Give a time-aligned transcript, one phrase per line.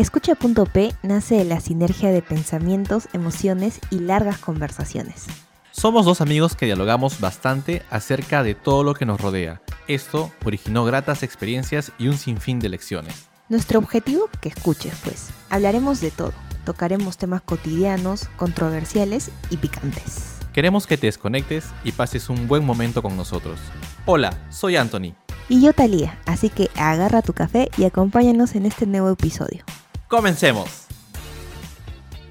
[0.00, 5.26] Escucha.p nace de la sinergia de pensamientos, emociones y largas conversaciones.
[5.72, 9.60] Somos dos amigos que dialogamos bastante acerca de todo lo que nos rodea.
[9.88, 13.28] Esto originó gratas experiencias y un sinfín de lecciones.
[13.50, 15.28] Nuestro objetivo, que escuches pues.
[15.50, 16.32] Hablaremos de todo.
[16.64, 20.38] Tocaremos temas cotidianos, controversiales y picantes.
[20.54, 23.60] Queremos que te desconectes y pases un buen momento con nosotros.
[24.06, 25.12] Hola, soy Anthony.
[25.50, 29.62] Y yo Talía, así que agarra tu café y acompáñanos en este nuevo episodio.
[30.10, 30.86] ¡Comencemos!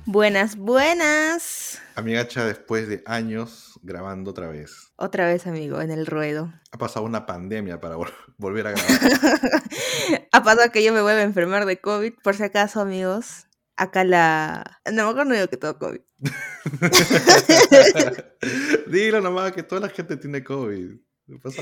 [0.06, 1.80] Buenas, buenas.
[1.96, 4.92] Amigacha, después de años grabando otra vez.
[4.98, 6.52] Otra vez, amigo, en el ruedo.
[6.74, 8.92] Ha pasado una pandemia para vol- volver a grabar.
[10.34, 13.48] ha pasado que yo me vuelva a enfermar de COVID, por si acaso, amigos.
[13.78, 14.82] Acá la...
[14.92, 16.02] No, mejor no digo que todo COVID.
[18.88, 20.98] Dilo nomás que toda la gente tiene COVID.
[21.28, 21.62] No pasa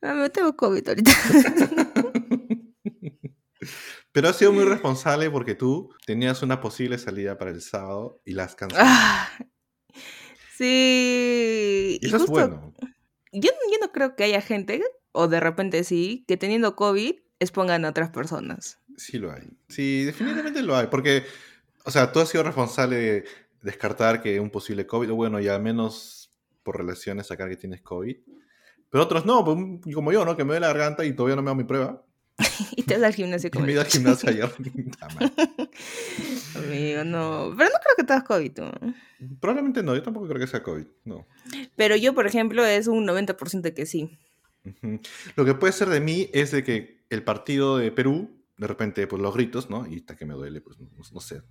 [0.00, 0.14] nada.
[0.14, 1.12] Me tengo COVID ahorita.
[4.14, 8.34] Pero has sido muy responsable porque tú tenías una posible salida para el sábado y
[8.34, 8.88] las cancelaste.
[8.88, 9.28] Ah,
[10.56, 11.98] sí.
[12.00, 12.72] y eso es bueno.
[13.32, 14.80] Yo, yo no creo que haya gente,
[15.10, 18.78] o de repente sí, que teniendo COVID expongan a otras personas.
[18.96, 19.48] Sí lo hay.
[19.68, 20.86] Sí, definitivamente lo hay.
[20.86, 21.24] Porque,
[21.84, 23.24] o sea, tú has sido responsable de
[23.62, 28.16] descartar que un posible COVID, bueno, y al menos por relaciones sacar que tienes COVID.
[28.90, 30.36] Pero otros no, pues, como yo, ¿no?
[30.36, 32.03] Que me doy la garganta y todavía no me hago mi prueba.
[32.76, 33.64] Y te vas al gimnasio Y como...
[33.66, 34.30] me he ido al gimnasio
[35.14, 35.32] madre.
[36.56, 37.54] Amigo, no.
[37.56, 38.58] Pero no creo que tengas COVID.
[38.58, 38.72] ¿no?
[39.40, 41.26] Probablemente no, yo tampoco creo que sea COVID, no.
[41.76, 44.18] Pero yo, por ejemplo, es un 90% de que sí.
[45.36, 49.06] Lo que puede ser de mí es de que el partido de Perú, de repente,
[49.06, 49.86] pues los gritos, ¿no?
[49.86, 51.42] Y hasta que me duele, pues no, no sé.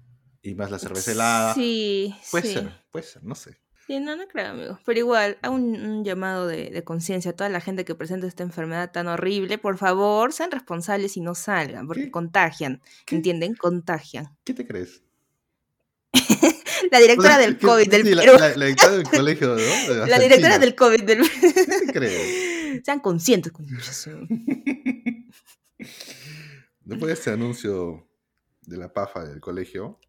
[0.42, 1.54] Y más la cerveza helada.
[1.54, 2.54] Sí, Puede sí.
[2.54, 3.58] ser, puede ser, no sé.
[3.86, 4.80] Sí, no, no creo, amigo.
[4.86, 8.28] Pero igual, hago un, un llamado de, de conciencia a toda la gente que presenta
[8.28, 9.58] esta enfermedad tan horrible.
[9.58, 12.12] Por favor, sean responsables y no salgan, porque ¿Qué?
[12.12, 12.82] contagian.
[13.06, 13.16] ¿Qué?
[13.18, 13.56] ¿Entienden?
[13.56, 14.30] Contagian.
[14.46, 15.02] ¿Qué te crees?
[16.92, 18.34] La directora O sea, del ¿qué- COVID del sí, la, Perú.
[18.40, 20.06] la- la directora del colegio, ¿no?
[20.08, 22.84] La directora del COVID del ¿Qué te crees?
[22.86, 23.66] Sean conscientes, con
[26.86, 28.08] Después de este anuncio
[28.62, 30.00] de la pafa del colegio.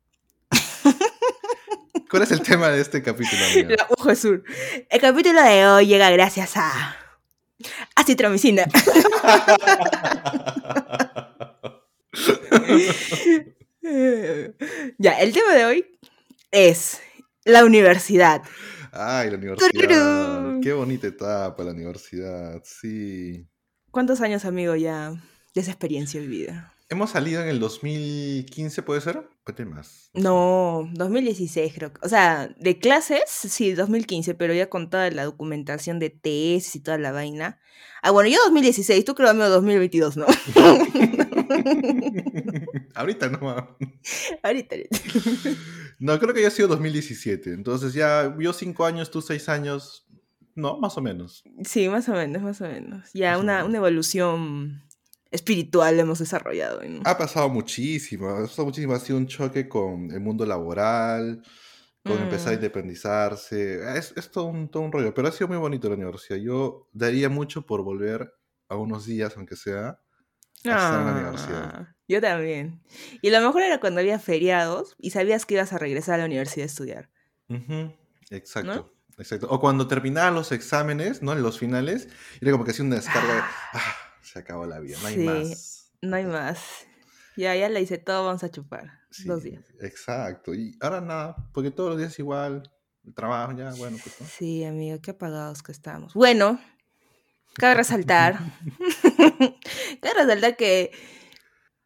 [2.15, 3.43] ¿Cuál es el tema de este capítulo?
[3.77, 4.45] La Ojo Sur.
[4.89, 6.97] El capítulo de hoy llega gracias a.
[7.97, 8.67] Acitromicina.
[14.99, 15.99] ya, el tema de hoy
[16.53, 17.01] es
[17.45, 18.43] la universidad.
[18.93, 19.71] Ay, la universidad.
[19.73, 20.61] Tururú.
[20.63, 23.45] Qué bonita etapa la universidad, sí.
[23.91, 25.11] ¿Cuántos años, amigo, ya
[25.53, 26.77] de esa experiencia vivida?
[26.91, 29.29] Hemos salido en el 2015, ¿puede ser?
[29.45, 30.09] Puede más.
[30.15, 31.93] No, 2016 creo.
[32.03, 36.81] O sea, de clases, sí, 2015, pero ya con toda la documentación de tesis y
[36.81, 37.59] toda la vaina.
[38.03, 40.25] Ah, bueno, yo 2016, tú creo, amigo, 2022, ¿no?
[42.95, 43.77] Ahorita no.
[44.43, 44.77] ahorita.
[46.01, 47.53] No, creo que ya ha sido 2017.
[47.53, 50.05] Entonces ya yo cinco años, tú seis años.
[50.57, 51.45] No, más o menos.
[51.65, 53.11] Sí, más o menos, más o menos.
[53.15, 53.69] Ya Más una, menos.
[53.69, 54.83] una evolución
[55.35, 56.81] espiritual hemos desarrollado.
[56.89, 57.03] ¿no?
[57.05, 58.29] Ha pasado muchísimo.
[58.31, 58.95] Ha pasado muchísimo.
[58.95, 61.43] Ha sido un choque con el mundo laboral,
[62.05, 62.55] con empezar a Mm.
[62.55, 63.99] independizarse.
[63.99, 65.13] Es, es todo, un, todo un rollo.
[65.15, 66.39] Pero ha sido muy bonito la universidad.
[66.39, 68.33] Yo daría mucho por volver
[68.69, 71.71] a unos días, aunque sea, a estar en la universidad.
[71.75, 72.83] Ah, Yo también.
[73.23, 76.25] Y lo mejor era cuando había feriados y sabías que ibas a regresar a la
[76.27, 77.11] universidad a estudiar.
[78.31, 78.91] Exacto.
[79.17, 79.47] Exacto.
[79.49, 81.33] O cuando terminaban los exámenes, ¿no?
[81.35, 82.09] En los finales,
[82.41, 83.41] era como que hacía una descarga de,
[83.75, 83.95] ah,
[84.25, 85.93] se acabó la vida, no hay Sí, más.
[86.03, 86.61] No hay más.
[87.37, 89.01] Ya, ya le hice todo, vamos a chupar.
[89.11, 89.65] Sí, Dos días.
[89.81, 90.55] Exacto.
[90.55, 92.63] Y ahora nada, porque todos los días igual,
[93.05, 94.27] el trabajo ya, bueno, pues ¿no?
[94.27, 96.15] Sí, amigo, qué apagados que estamos.
[96.15, 96.61] Bueno,
[97.55, 98.39] cabe resaltar.
[100.01, 100.91] cabe resaltar que.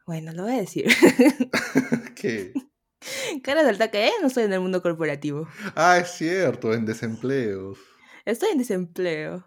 [0.07, 0.87] Bueno, lo voy a decir.
[2.15, 2.53] ¿Qué?
[3.43, 5.49] cabe resaltar que ya no estoy en el mundo corporativo.
[5.75, 7.75] Ah, es cierto, en desempleo.
[8.25, 9.47] Estoy en desempleo.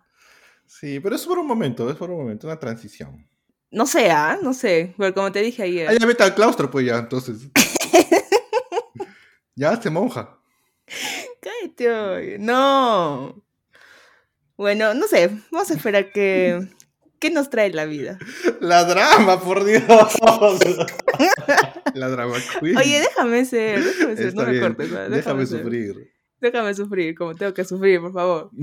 [0.71, 3.27] Sí, pero es por un momento, es por un momento, una transición.
[3.71, 4.39] No sé, ¿ah?
[4.41, 4.95] No sé.
[4.97, 5.89] Pero como te dije ayer.
[5.89, 7.49] Ah, ya vete al claustro, pues ya, entonces.
[9.55, 10.39] ya, se monja.
[11.41, 12.37] Cállate.
[12.39, 13.43] No.
[14.55, 15.29] Bueno, no sé.
[15.51, 16.65] Vamos a esperar que.
[17.19, 18.17] ¿Qué nos trae la vida?
[18.61, 19.83] La drama, por Dios.
[21.93, 22.77] la drama queen.
[22.77, 23.83] Oye, déjame ser.
[23.83, 24.27] Déjame ser.
[24.27, 25.11] Está no me cortes.
[25.11, 25.59] Déjame ser.
[25.59, 26.11] sufrir.
[26.39, 28.49] Déjame sufrir, como tengo que sufrir, por favor.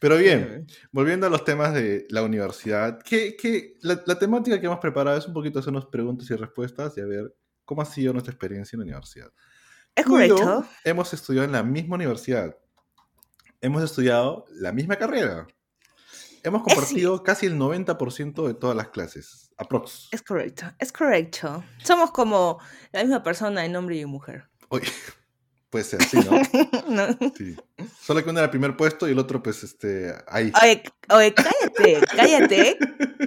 [0.00, 4.66] Pero bien, volviendo a los temas de la universidad, ¿qué, qué- la, la temática que
[4.66, 8.12] hemos preparado es un poquito hacernos preguntas y respuestas y a ver cómo ha sido
[8.12, 9.30] nuestra experiencia en la universidad.
[9.94, 10.66] ¿Es correcto?
[10.84, 12.56] hemos estudiado en la misma universidad.
[13.60, 15.46] Hemos estudiado la misma carrera.
[16.42, 19.50] Hemos compartido casi el 90% de todas las clases.
[19.56, 20.08] Aprox.
[20.10, 21.64] Es correcto, es correcto.
[21.82, 22.60] Somos como
[22.92, 24.50] la misma persona en hombre y mujer.
[24.68, 24.86] Oye,
[25.74, 26.30] puede ser así, ¿no?
[26.88, 27.32] No.
[27.36, 27.56] Sí.
[28.00, 30.52] Solo que uno era el primer puesto y el otro, pues, este, ahí.
[30.62, 32.78] Oye, oye, cállate, cállate,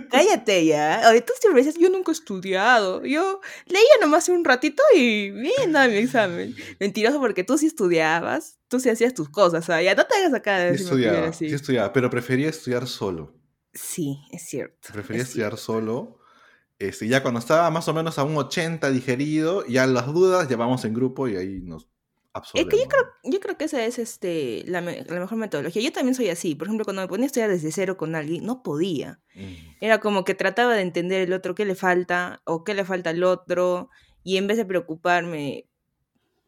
[0.10, 1.02] cállate ya.
[1.10, 3.04] Oye, tú siempre dices, yo nunca he estudiado.
[3.04, 6.56] Yo leía nomás un ratito y bien, mi examen.
[6.80, 9.84] Mentiroso porque tú sí estudiabas, tú sí hacías tus cosas, ¿sabes?
[9.84, 11.50] Ya no te hagas acá de Sí estudiaba, así.
[11.50, 13.36] sí estudiaba, pero prefería estudiar solo.
[13.74, 14.94] Sí, es cierto.
[14.94, 16.20] Prefería es estudiar solo.
[16.80, 20.56] Este, ya cuando estaba más o menos a un 80 digerido, ya las dudas ya
[20.56, 21.90] vamos en grupo y ahí nos
[22.54, 25.82] Es que yo creo, yo creo que esa es este, la, me- la mejor metodología.
[25.82, 26.56] Yo también soy así.
[26.56, 29.20] Por ejemplo, cuando me ponía a estudiar desde cero con alguien, no podía.
[29.36, 29.54] Mm.
[29.82, 33.10] Era como que trataba de entender el otro qué le falta o qué le falta
[33.12, 33.90] al otro.
[34.24, 35.66] Y en vez de preocuparme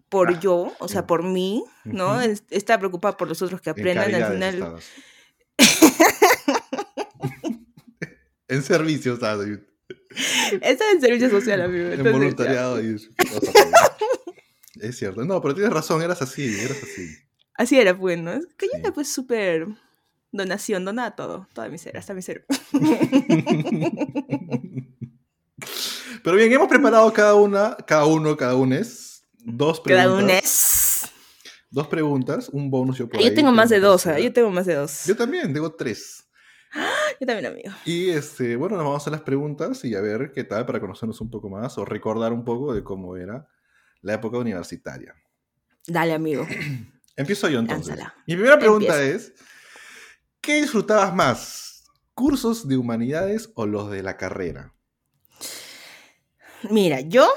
[0.09, 1.07] por Ah, yo, o sea, mm.
[1.07, 2.19] por mí, ¿no?
[2.21, 4.15] Es- Estaba preocupada por los otros que En aprendan.
[4.15, 4.75] al final,
[8.47, 9.59] en servicio ahí,
[10.61, 11.85] estaba en servicio social, amigo.
[11.85, 12.19] en entonces, ya.
[12.19, 12.81] voluntariado.
[12.81, 12.95] y-.
[14.81, 15.23] es cierto.
[15.25, 17.15] No, pero tienes razón, eras así, eras así.
[17.55, 18.31] Así era, pues, ¿no?
[18.57, 19.67] Que yo era pues súper
[20.31, 22.45] donación, donaba todo, toda mi ser, hasta mi ser.
[26.23, 30.07] Pero bien, hemos preparado cada una, cada uno, cada unes, dos preguntas.
[30.07, 31.11] Cada uno es...
[31.71, 34.23] Dos preguntas, un bonus yo por Yo ahí, tengo más de dos, tercera.
[34.23, 35.05] yo tengo más de dos.
[35.05, 36.25] Yo también, tengo tres.
[37.19, 37.71] Yo también, amigo.
[37.85, 41.19] Y este, bueno, nos vamos a las preguntas y a ver qué tal para conocernos
[41.19, 43.47] un poco más o recordar un poco de cómo era
[44.01, 45.15] la época universitaria.
[45.87, 46.47] Dale, amigo.
[47.15, 47.97] Empiezo yo entonces.
[47.97, 48.15] Lánzala.
[48.27, 49.31] Mi primera pregunta Empieza.
[49.31, 49.33] es,
[50.41, 51.83] ¿qué disfrutabas más?
[52.13, 54.73] ¿Cursos de humanidades o los de la carrera?
[56.69, 57.27] Mira, yo,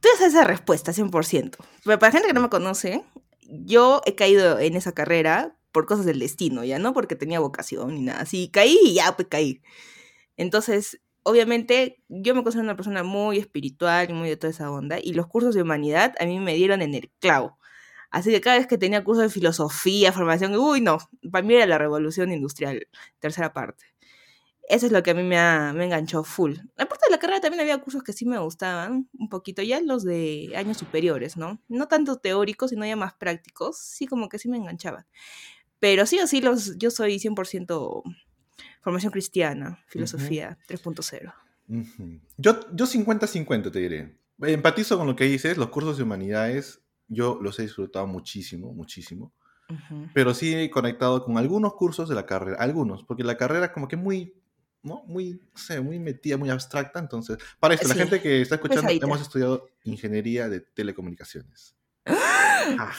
[0.00, 1.56] tú sabes esa respuesta, 100%.
[1.84, 3.04] Pero para la gente que no me conoce,
[3.42, 7.94] yo he caído en esa carrera por cosas del destino, ya no porque tenía vocación
[7.94, 8.20] ni nada.
[8.20, 9.62] Así caí y ya, pues caí.
[10.36, 14.98] Entonces, obviamente, yo me considero una persona muy espiritual y muy de toda esa onda,
[15.00, 17.58] y los cursos de humanidad a mí me dieron en el clavo.
[18.10, 20.98] Así que cada vez que tenía cursos de filosofía, formación, uy, no,
[21.30, 22.88] para mí era la revolución industrial,
[23.20, 23.84] tercera parte.
[24.68, 26.54] Eso es lo que a mí me, me enganchó full.
[26.76, 30.04] Aparte de la carrera también había cursos que sí me gustaban un poquito, ya los
[30.04, 31.60] de años superiores, ¿no?
[31.68, 35.06] No tanto teóricos, sino ya más prácticos, sí como que sí me enganchaban.
[35.80, 38.02] Pero sí o sí, los, yo soy 100%
[38.80, 41.32] formación cristiana, filosofía 3.0.
[41.68, 42.20] Ujú.
[42.36, 44.16] Yo yo 50-50 te diré.
[44.42, 49.32] Empatizo con lo que dices, los cursos de humanidades yo los he disfrutado muchísimo, muchísimo.
[49.68, 50.08] Ujú.
[50.14, 53.86] Pero sí he conectado con algunos cursos de la carrera, algunos, porque la carrera como
[53.86, 54.34] que muy,
[54.82, 55.02] ¿no?
[55.06, 56.98] Muy, no sé, muy metida, muy abstracta.
[56.98, 59.06] Entonces, para esto, la Sí, gente que está escuchando, pesadita.
[59.06, 61.76] hemos estudiado ingeniería de telecomunicaciones.
[62.78, 62.92] Ah,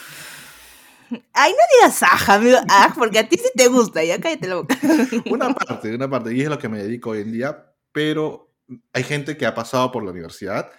[1.32, 2.58] Ay, no digas aja, amigo.
[2.68, 4.76] Ah, porque a ti sí te gusta, ya cállate la boca.
[5.30, 8.52] una parte, una parte, y es lo que me dedico hoy en día, pero
[8.92, 10.70] hay gente que ha pasado por la universidad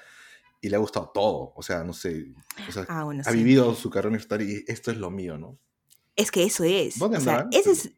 [0.61, 2.27] y le ha gustado todo, o sea, no sé,
[2.67, 3.37] o sea, Ah, bueno, ha sí.
[3.37, 5.59] vivido su carrera universitaria y esto es lo mío, ¿no?
[6.15, 6.97] Es que eso es.
[6.99, 7.91] ¿Dónde o sea, ese es.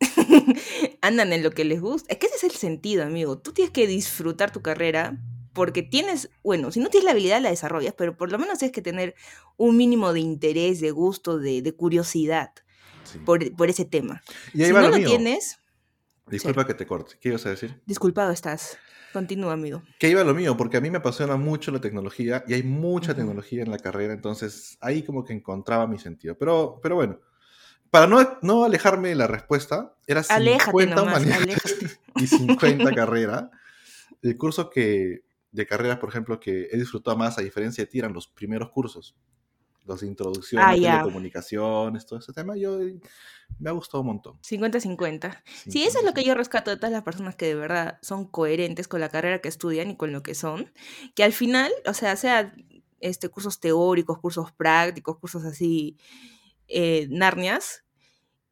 [1.02, 2.12] Andan en lo que les gusta.
[2.12, 3.38] Es que ese es el sentido, amigo.
[3.38, 5.18] Tú tienes que disfrutar tu carrera
[5.56, 8.72] porque tienes, bueno, si no tienes la habilidad la desarrollas, pero por lo menos tienes
[8.72, 9.14] que tener
[9.56, 12.52] un mínimo de interés, de gusto, de, de curiosidad
[13.02, 13.18] Sí.
[13.20, 14.22] por, por ese tema.
[14.52, 15.08] y ahí si va no lo mío.
[15.08, 15.58] tienes,
[16.28, 17.80] Disculpa que te corte, ¿qué ibas a decir?
[17.86, 18.78] disculpado estás.
[19.12, 19.82] Continúa, amigo.
[19.98, 23.12] Que iba lo mío, porque a mí me apasiona mucho la tecnología y hay mucha
[23.12, 23.20] Ujú.
[23.20, 26.36] tecnología en la carrera, entonces ahí como que encontraba mi sentido.
[26.36, 27.20] Pero, pero bueno,
[27.90, 33.50] para no, no alejarme de la respuesta, era 50 Aléjate nomás, humanidades y 50 carrera.
[34.20, 35.22] El curso que,
[35.52, 38.70] de carreras, por ejemplo, que he disfrutado más, a diferencia de ti, eran los primeros
[38.70, 39.16] cursos.
[39.84, 40.98] Los de introducción Ah, ya.
[40.98, 42.78] telecomunicaciones, todo ese tema, yo
[43.60, 44.38] me ha gustado un montón.
[44.42, 45.42] 50-50.
[45.68, 48.26] Sí, eso es lo que yo rescato de todas las personas que de verdad son
[48.26, 50.72] coherentes con la carrera que estudian y con lo que son.
[51.14, 52.52] Que al final, o sea, sea
[52.98, 55.96] este, cursos teóricos, cursos prácticos, cursos así,
[56.66, 57.84] eh, narnias,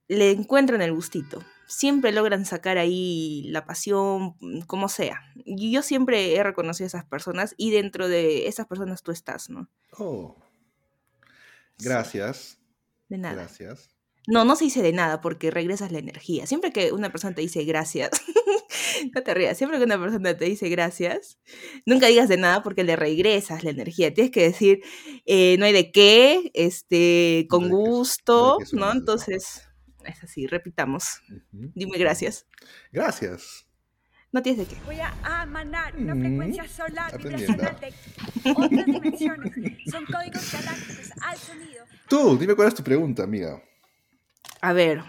[0.06, 1.42] le encuentran el gustito.
[1.66, 5.20] Siempre logran sacar ahí la pasión, mm, como sea.
[5.44, 9.50] Y yo siempre he reconocido a esas personas y dentro de esas personas tú estás,
[9.50, 9.68] ¿no?
[9.98, 10.36] Oh,
[11.78, 12.58] Sí, gracias,
[13.08, 13.34] de nada.
[13.34, 13.90] gracias.
[14.26, 16.46] No, no se dice de nada porque regresas la energía.
[16.46, 18.10] Siempre que una persona te dice gracias,
[19.14, 21.38] no te rías, siempre que una persona te dice gracias,
[21.84, 24.14] nunca digas de nada porque le regresas la energía.
[24.14, 24.80] Tienes que decir,
[25.26, 28.92] eh, no hay de qué, este, con No gusto, ¿no?
[28.92, 29.63] Entonces,
[30.06, 31.20] es así, repitamos.
[31.28, 31.72] Ujú.
[31.74, 32.46] Dime gracias.
[32.92, 33.66] Gracias.
[34.32, 34.80] No tienes de qué.
[34.84, 37.94] Voy a emanar una Mm, frecuencia solar vibracional de
[38.50, 39.52] otras dimensiones.
[39.90, 41.84] Son códigos galácticos al sonido.
[42.08, 43.62] Tú, dime cuál es tu pregunta, amiga.
[44.60, 45.04] A ver.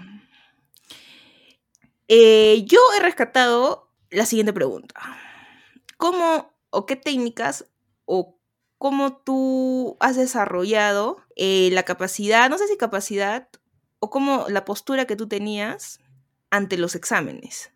[2.08, 4.94] Eh, yo he rescatado la siguiente pregunta.
[5.98, 7.66] ¿cómo o qué técnicas
[8.06, 8.38] o
[8.78, 13.48] cómo tú has desarrollado eh, la capacidad, no sé si capacidad,
[14.06, 16.00] o cómo la postura que tú tenías
[16.50, 17.72] ante los exámenes?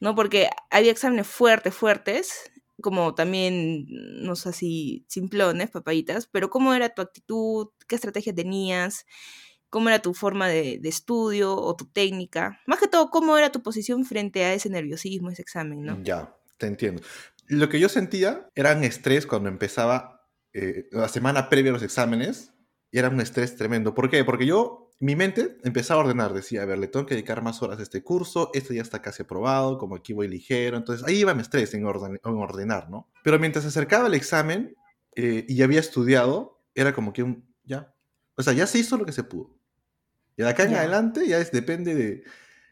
[0.00, 0.14] ¿No?
[0.14, 2.50] Porque había exámenes fuertes, fuertes,
[2.80, 3.86] como también,
[4.22, 7.68] no sé si simplones, papayitas, pero ¿cómo era tu actitud?
[7.88, 9.06] ¿Qué estrategia tenías?
[9.70, 12.60] ¿Cómo era tu forma de, de estudio o tu técnica?
[12.66, 16.00] Más que todo, ¿cómo era tu posición frente a ese nerviosismo, ese examen, no?
[16.04, 17.02] Ya, te entiendo.
[17.48, 20.18] Lo que yo sentía era un estrés cuando empezaba
[20.52, 22.52] eh, la semana previa a los exámenes
[22.90, 23.94] y era un estrés tremendo.
[23.94, 24.24] ¿Por qué?
[24.24, 27.62] Porque yo, mi mente empezaba a ordenar, decía, a ver, le tengo que dedicar más
[27.62, 31.18] horas a este curso, este ya está casi aprobado, como aquí voy ligero, entonces ahí
[31.20, 33.08] iba mi estrés en, orden- en ordenar, ¿no?
[33.22, 34.74] Pero mientras se acercaba el examen
[35.14, 37.94] eh, y ya había estudiado, era como que un, ya,
[38.36, 39.56] o sea, ya se hizo lo que se pudo.
[40.36, 40.80] Y de acá en Ya.
[40.80, 42.24] adelante ya es, depende de,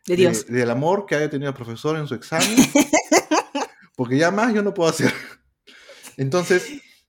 [0.06, 0.46] De Dios.
[0.46, 2.56] de- del amor que haya tenido el profesor en su examen,
[3.96, 5.12] porque ya más yo no puedo hacer.
[6.16, 6.68] Entonces,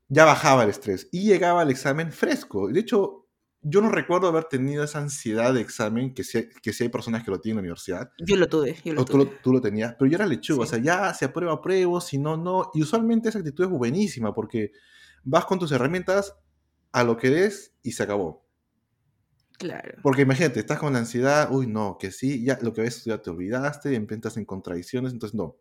[0.09, 2.67] ya bajaba el estrés y llegaba al examen fresco.
[2.69, 3.26] De hecho,
[3.61, 7.23] yo no recuerdo haber tenido esa ansiedad de examen que sí, que sí hay personas
[7.23, 8.11] que lo tienen en la universidad.
[8.19, 9.39] Yo lo tuve, yo lo O tú, lo, tuve.
[9.41, 10.69] tú lo tenías, pero yo era lechuga, Sí.
[10.69, 12.71] o sea, ya se aprueba, apruebo, si no, no.
[12.73, 14.71] Y usualmente esa actitud es buenísima porque
[15.23, 16.35] vas con tus herramientas
[16.91, 18.45] a lo que des y se acabó.
[19.57, 19.97] Claro.
[20.03, 23.21] Porque imagínate, estás con la ansiedad, uy, no, que sí, ya lo que habías estudiado
[23.21, 25.57] te olvidaste, empiezas en contradicciones, entonces no.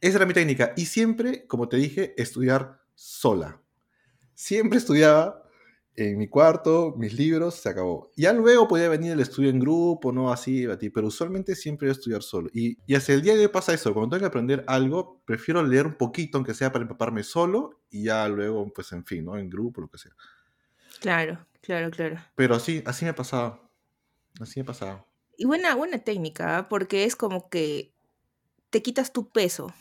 [0.00, 0.74] Esa era mi técnica.
[0.76, 3.62] Y siempre, como te dije, estudiar sola.
[4.34, 5.47] Siempre estudiaba
[5.98, 8.12] en mi cuarto, mis libros, se acabó.
[8.16, 11.86] Ya luego podía venir el estudio en grupo, no así, a ti, pero usualmente siempre
[11.86, 12.48] iba a estudiar solo.
[12.54, 15.60] Y, y hasta el día de hoy pasa eso, cuando tengo que aprender algo, prefiero
[15.60, 19.36] leer un poquito, aunque sea para empaparme solo, y ya luego, pues en fin, ¿no?
[19.36, 20.12] En grupo, lo que sea.
[21.00, 22.16] Claro, claro, claro.
[22.36, 23.60] Pero así, así me pasaba.
[24.40, 25.04] Así me pasaba.
[25.36, 26.68] Y buena, buena técnica, ¿ah?
[26.68, 27.92] porque es como que
[28.70, 29.74] te quitas tu peso.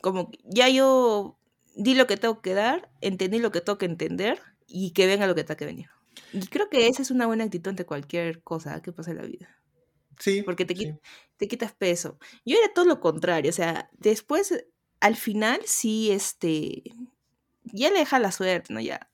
[0.00, 1.36] Como ya yo
[1.74, 5.26] di lo que tengo que dar, entendí lo que tengo que entender y que venga
[5.26, 5.88] lo que tenga que venir.
[6.32, 9.24] Y creo que esa es una buena actitud ante cualquier cosa que pase en la
[9.24, 9.48] vida.
[10.18, 10.42] Sí.
[10.42, 10.84] Porque te, sí.
[10.86, 11.00] qui-
[11.36, 12.18] te quitas peso.
[12.44, 14.64] Yo era todo lo contrario, o sea, después,
[15.00, 16.82] al final, sí, este,
[17.64, 18.80] ya le deja la suerte, ¿no?
[18.80, 19.09] Ya,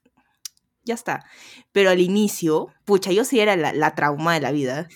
[0.87, 1.25] ya está.
[1.73, 4.88] Pero al inicio, pucha, yo sí era la, la trauma de la vida.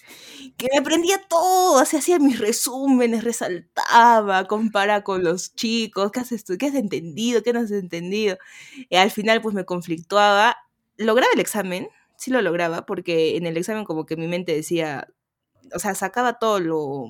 [0.56, 6.30] Que me aprendía todo, así hacía mis resúmenes, resaltaba, compara con los chicos, ¿qué has,
[6.58, 7.42] qué has entendido?
[7.42, 8.38] ¿Qué no has entendido?
[8.92, 10.56] Al final, pues me conflictuaba.
[10.96, 15.08] Lograba el examen, sí lo lograba, porque en el examen como que mi mente decía,
[15.74, 17.06] o sea, sacaba todo lo,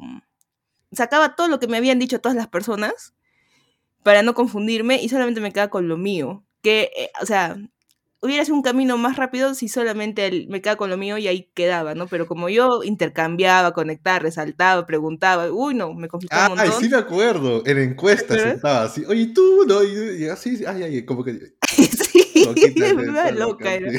[0.93, 3.15] sacaba todo lo que me habían dicho todas las personas
[4.03, 6.45] para no confundirme y solamente me quedaba con lo mío.
[6.63, 7.57] Que, eh, o sea,
[8.23, 11.27] hubiera sido un camino más rápido si solamente el- me quedaba con lo mío y
[11.29, 12.07] ahí quedaba, ¿no?
[12.07, 16.83] Pero como yo intercambiaba, conectaba, resaltaba, preguntaba, uy, no, me conflictaba un Ay, montón.
[16.85, 17.62] sí me acuerdo.
[17.67, 18.55] En encuestas ¿Verdad?
[18.57, 19.05] estaba así.
[19.07, 21.33] Oye, ¿y tú, no, y, y así, ay, ay, como que.
[21.69, 23.75] sí, loquita, loca, loca.
[23.75, 23.91] era.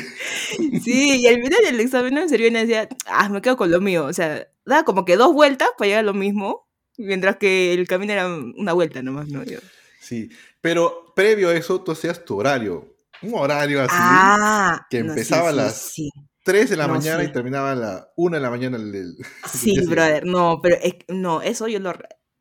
[0.84, 1.20] sí.
[1.22, 3.82] Y al final del examen no me servía y decía, ah, me quedo con lo
[3.82, 4.06] mío.
[4.06, 7.88] O sea, daba como que dos vueltas para llegar a lo mismo, mientras que el
[7.88, 9.44] camino era una vuelta nomás, ¿no?
[9.44, 9.60] Yo-
[10.00, 10.30] Sí,
[10.62, 12.91] pero previo a eso, tú hacías tu horario.
[13.24, 13.94] Un horario así.
[13.94, 16.10] Ah, que no, empezaba a sí, las Sí,
[16.44, 18.78] 3 de la no, mañana y terminaba a la 1 de la mañana.
[18.78, 19.16] El, el-
[19.51, 21.94] sí, día brother, no, pero es- no, eso yo lo...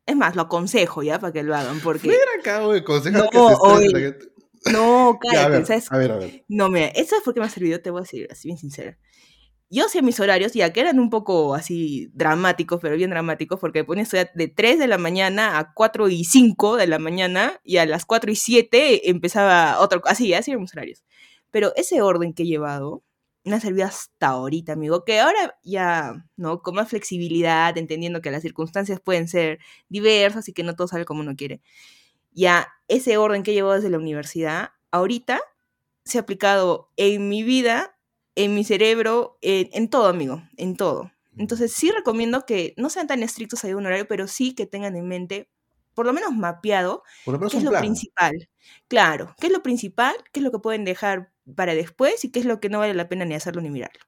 [0.05, 2.07] Es más, lo aconsejo ya para que lo hagan, porque...
[2.07, 4.25] Mira, acabo de aconsejar No, que se oye, la gente.
[4.73, 5.91] No, Ya, a cállate, ver, ¿sabes?
[5.91, 6.45] a ver, a ver.
[6.49, 8.97] No, mira, eso es porque me ha servido, te voy a decir así bien sincera.
[9.73, 13.85] Yo hacía mis horarios, ya que eran un poco así dramáticos, pero bien dramáticos, porque
[13.85, 17.85] ponía de 3 de la mañana a 4 y 5 de la mañana, y a
[17.85, 21.05] las 4 y 7 empezaba otro, así, así eran mis horarios.
[21.51, 23.01] Pero ese orden que he llevado
[23.45, 26.61] me ha servido hasta ahorita, amigo, que ahora ya, ¿no?
[26.61, 31.05] Con más flexibilidad, entendiendo que las circunstancias pueden ser diversas y que no todo sale
[31.05, 31.61] como uno quiere.
[32.33, 35.41] Ya ese orden que he llevado desde la universidad, ahorita
[36.03, 37.97] se ha aplicado en mi vida,
[38.43, 41.11] en mi cerebro, en, en todo, amigo, en todo.
[41.37, 44.95] Entonces sí recomiendo que no sean tan estrictos ahí un horario, pero sí que tengan
[44.95, 45.49] en mente,
[45.93, 47.81] por lo menos mapeado, lo menos qué es lo plan.
[47.81, 48.49] principal.
[48.87, 52.39] Claro, qué es lo principal, qué es lo que pueden dejar para después y qué
[52.39, 54.01] es lo que no vale la pena ni hacerlo ni mirarlo.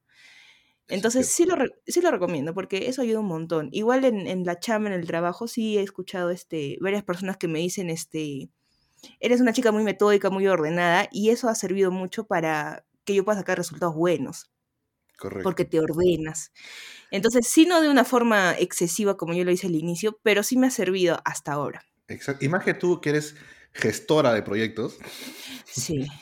[0.87, 1.55] es Entonces sí lo,
[1.87, 3.69] sí lo recomiendo porque eso ayuda un montón.
[3.71, 7.47] Igual en, en la chamba, en el trabajo, sí he escuchado este, varias personas que
[7.47, 8.49] me dicen, este,
[9.19, 13.25] eres una chica muy metódica, muy ordenada y eso ha servido mucho para que yo
[13.25, 14.51] pueda sacar resultados buenos
[15.17, 15.43] Correcto.
[15.43, 16.51] porque te ordenas.
[17.11, 20.57] Entonces sí no de una forma excesiva como yo lo hice al inicio, pero sí
[20.57, 21.85] me ha servido hasta ahora.
[22.07, 22.43] Exacto.
[22.43, 23.35] Y más que tú, que eres
[23.73, 24.97] gestora de proyectos.
[25.65, 26.05] Sí.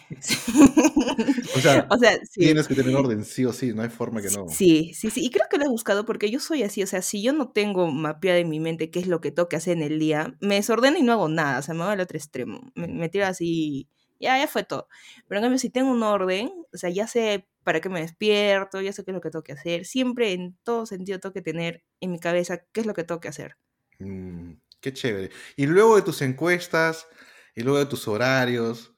[1.56, 2.40] O sea, o sea, sí.
[2.40, 4.48] tienes que tener orden sí o sí, no hay forma que no.
[4.48, 5.24] Sí, sí, sí.
[5.24, 6.82] Y creo que lo he buscado porque yo soy así.
[6.82, 9.50] O sea, si yo no tengo mapeado en mi mente qué es lo que tengo
[9.50, 11.60] que hacer en el día, me desordeno y no hago nada.
[11.60, 12.72] O sea, me voy al otro extremo.
[12.76, 13.88] Me, me tiro así.
[14.20, 14.88] Ya, ya fue todo.
[15.28, 18.82] Pero en cambio, si tengo un orden, o sea, ya sé para qué me despierto,
[18.82, 19.86] ya sé qué es lo que tengo que hacer.
[19.86, 23.20] Siempre, en todo sentido, tengo que tener en mi cabeza qué es lo que tengo
[23.22, 23.56] que hacer.
[24.00, 25.30] Mm, qué chévere.
[25.56, 27.08] Y luego de tus encuestas,
[27.56, 28.94] y luego de tus horarios,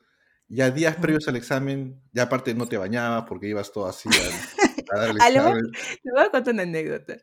[0.48, 4.96] ya días previos al examen, ya aparte no te bañabas porque ibas todo así a,
[4.96, 5.72] a dar el A lo mejor- examen.
[6.04, 7.18] Te voy a contar una anécdota.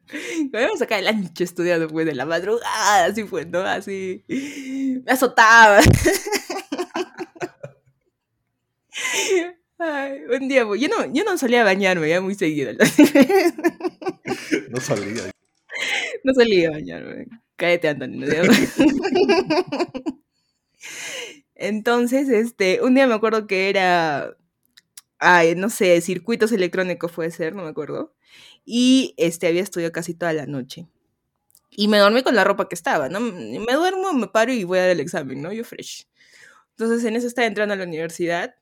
[0.51, 3.61] Cuando acá el ancho estudiando, pues, de la madrugada, así fue, ¿no?
[3.61, 4.25] Así.
[4.29, 5.79] Me azotaba.
[9.83, 12.73] Ay, un día, yo no, yo no solía bañarme ya muy seguido.
[14.71, 15.31] No salía.
[16.25, 17.27] No solía bañarme.
[17.57, 18.27] Cállate, Antonio.
[21.55, 24.37] Entonces, este, un día me acuerdo que era,
[25.19, 28.15] ay, no sé, circuitos electrónicos puede ser, no me acuerdo.
[28.65, 30.89] Y este, había estudiado casi toda la noche.
[31.71, 33.21] Y me dormí con la ropa que estaba, ¿no?
[33.21, 35.53] Me duermo, me paro y voy a dar el examen, ¿no?
[35.53, 36.09] Yo fresh.
[36.73, 38.57] Entonces, en eso estaba entrando a la universidad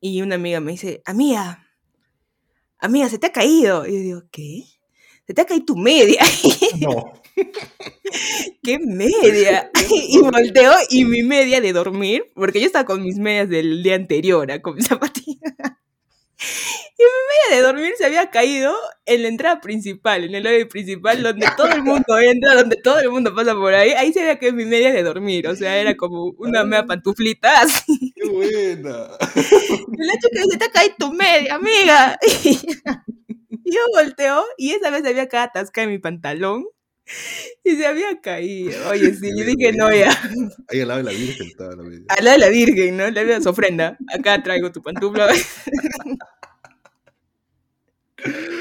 [0.00, 1.66] y una amiga me dice, amiga,
[2.78, 3.86] amiga, se te ha caído.
[3.86, 4.64] Y yo digo, ¿qué?
[5.26, 6.20] Se te ha caído tu media.
[6.80, 7.12] No.
[8.62, 9.70] ¿Qué media?
[9.90, 13.94] y volteo y mi media de dormir, porque yo estaba con mis medias del día
[13.94, 15.54] anterior, ah, con mis zapatillas.
[16.38, 18.74] Y mi media de dormir se había caído
[19.06, 22.98] en la entrada principal, en el lobby principal, donde todo el mundo entra, donde todo
[23.00, 23.90] el mundo pasa por ahí.
[23.92, 27.60] Ahí se había caído mi media de dormir, o sea, era como una media pantuflita
[27.62, 28.12] así.
[28.14, 29.08] Qué buena.
[29.34, 32.18] El hecho que se te ha caído tu media, amiga.
[33.68, 36.66] Y yo volteo y esa vez se había quedado atascada en mi pantalón.
[37.62, 38.88] Y se había caído.
[38.90, 40.10] Oye, sí, yo dije, no, ya.
[40.68, 42.04] Ahí al lado de la Virgen estaba la media.
[42.08, 43.10] Al lado de la Virgen, ¿no?
[43.10, 43.96] Le había su ofrenda.
[44.12, 45.28] Acá traigo tu pantufla.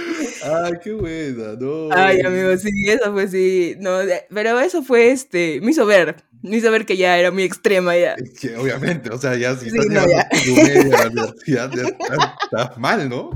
[0.45, 1.89] Ay, qué buena, no.
[1.91, 3.75] Ay, amigo, sí, eso fue sí.
[3.79, 3.99] No,
[4.29, 5.59] pero eso fue este.
[5.61, 6.17] Me hizo ver.
[6.43, 8.13] Me hizo ver que ya era muy extrema ya.
[8.13, 10.29] Es que obviamente, o sea, ya si Sí, estás no, ya.
[10.45, 13.31] tu media a la universidad, ya estás, estás mal, ¿no?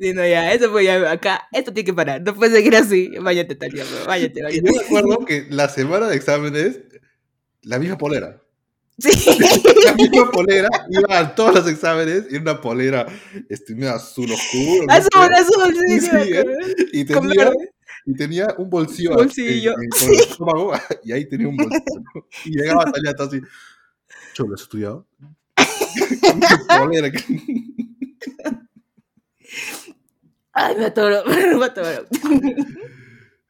[0.00, 0.52] Sí, no, ya.
[0.52, 1.10] Eso fue ya.
[1.12, 2.20] Acá, esto tiene que parar.
[2.22, 3.10] No puede seguir así.
[3.20, 4.66] Váyate, Talia, váyate, Y váyate.
[4.66, 6.80] yo me acuerdo que la semana de exámenes,
[7.62, 8.39] la misma polera.
[9.00, 9.38] Sí.
[9.84, 13.06] La misma polera, iba a todos los exámenes y una polera
[13.48, 14.86] este, medio azul oscuro.
[14.88, 16.44] Azul, azul, sí, sí, ¿eh?
[16.92, 17.50] y, tenía,
[18.06, 20.72] y tenía un bolsillo, Bolsillo, en- en- con el estómago,
[21.04, 22.26] y ahí tenía un bolsillo.
[22.44, 23.40] Y llegaba a Talia así,
[24.34, 25.06] ¿yo lo has estudiado?
[26.68, 27.10] Polera.
[30.52, 32.06] Ay, me atoro, me atoro.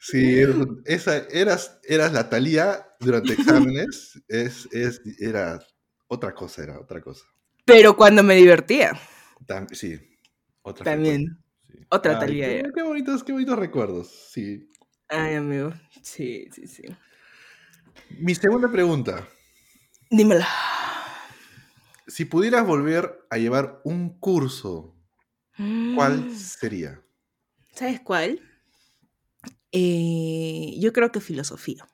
[0.00, 0.42] Sí,
[0.86, 5.60] esa, eras, eras la Talía durante exámenes, es, es, era
[6.08, 7.24] otra cosa, era otra cosa.
[7.64, 8.92] Pero cuando me divertía,
[9.46, 9.98] Tam- sí,
[10.62, 11.26] otra también.
[11.66, 11.86] sí.
[11.90, 12.70] Otra Ay, Thalía Qué, era.
[12.74, 14.68] qué bonitos, qué bonitos recuerdos, sí.
[15.08, 15.72] Ay, amigo.
[16.02, 16.82] Sí, sí, sí.
[18.20, 19.26] Mi segunda pregunta,
[20.10, 20.46] Dímela.
[22.06, 24.96] si pudieras volver a llevar un curso,
[25.94, 27.02] ¿cuál Mm, sería?
[27.74, 28.40] ¿Sabes cuál?
[29.72, 31.86] Eh, yo creo que filosofía.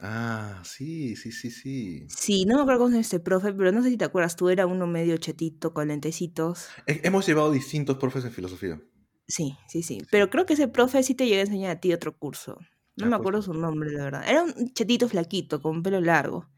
[0.00, 2.08] Ah, sí, sí, sí, sí.
[2.08, 4.34] Sí, no me acuerdo cómo se llama este profe, pero no sé si te acuerdas,
[4.36, 6.74] tú era uno medio chetito con lentecitos.
[6.86, 8.80] He- Hemos llevado distintos profes en filosofía.
[9.28, 9.98] Sí, sí, sí.
[10.10, 12.58] Pero creo que ese profe sí te llega a enseñar a ti otro curso.
[12.96, 14.28] No Ah, me acuerdo su nombre, la verdad.
[14.28, 16.48] Era un chetito flaquito, con pelo largo,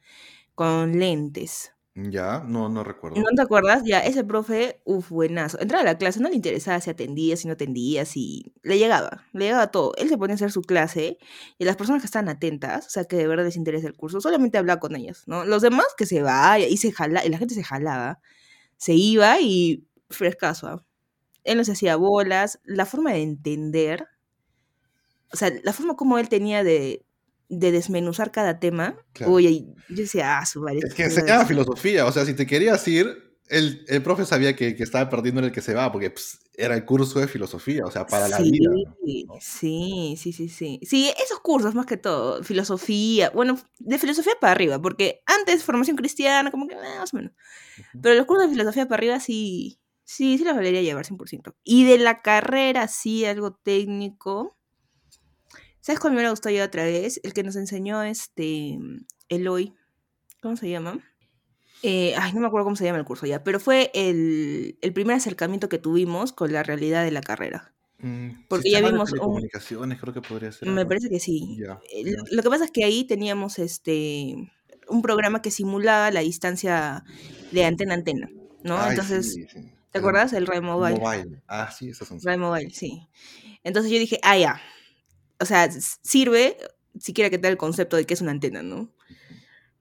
[0.54, 1.72] con lentes.
[2.00, 3.20] Ya, no, no recuerdo.
[3.20, 3.82] ¿No te acuerdas?
[3.84, 5.58] Ya, ese profe, uff, buenazo.
[5.60, 8.52] Entraba a la clase, no le interesaba si atendía, si no atendía, si...
[8.62, 9.94] Le llegaba, le llegaba todo.
[9.96, 11.18] Él se ponía a hacer su clase
[11.58, 14.20] y las personas que estaban atentas, o sea, que de verdad les interesa el curso,
[14.20, 15.44] solamente hablaba con ellas, ¿no?
[15.44, 18.20] Los demás que se vaya y se jala, y la gente se jalaba,
[18.76, 20.68] se iba y frescazo.
[20.68, 20.84] ¿ah?
[21.42, 24.06] Él nos hacía bolas, la forma de entender,
[25.32, 27.04] o sea, la forma como él tenía de,
[27.48, 29.32] de desmenuzar cada tema, Claro.
[29.32, 30.80] oye, yo decía, ah, su madre.
[30.84, 34.76] Es que enseñaba filosofía, o sea, si te querías ir, el, el profe sabía que,
[34.76, 37.84] que estaba perdiendo en el que se va, porque ps, era el curso de filosofía,
[37.86, 38.70] o sea, para la sí, vida.
[38.70, 39.34] ¿no?
[39.40, 40.80] Sí, sí, sí, sí.
[40.82, 45.96] Sí, esos cursos más que todo, filosofía, bueno, de filosofía para arriba, porque antes formación
[45.96, 47.32] cristiana, como que más o menos.
[48.02, 51.54] Pero los cursos de filosofía para arriba sí, sí, sí los valería llevar 100%.
[51.62, 54.57] Y de la carrera, sí, algo técnico.
[55.80, 57.20] ¿Sabes cuál me hubiera gustado yo otra vez?
[57.22, 58.78] El que nos enseñó este
[59.28, 59.74] Eloy.
[60.42, 60.98] ¿Cómo se llama?
[61.82, 64.92] Eh, ay, no me acuerdo cómo se llama el curso ya, pero fue el, el
[64.92, 67.72] primer acercamiento que tuvimos con la realidad de la carrera.
[68.00, 70.68] Mm, Porque ya de vimos un- telecomunicaciones, creo que podría ser.
[70.68, 70.88] Me algo.
[70.88, 71.58] parece que sí.
[71.92, 72.02] Eh.
[72.04, 74.34] Lo, lo que pasa es que ahí teníamos este
[74.88, 77.04] un programa que simulaba la distancia
[77.52, 78.30] de antena a antena,
[78.62, 78.78] ¿no?
[78.78, 79.60] Ay, Entonces, sí, sí.
[79.92, 80.32] ¿te acuerdas?
[80.32, 80.98] El Ray Mobile.
[80.98, 81.42] Mobile.
[81.46, 82.18] Ah, sí, esas son.
[82.22, 83.08] Ray Mobile, sí.
[83.64, 84.60] Entonces yo dije, ah, ya.
[85.40, 86.56] O sea, sirve
[86.98, 88.90] siquiera que te da el concepto de que es una antena, ¿no?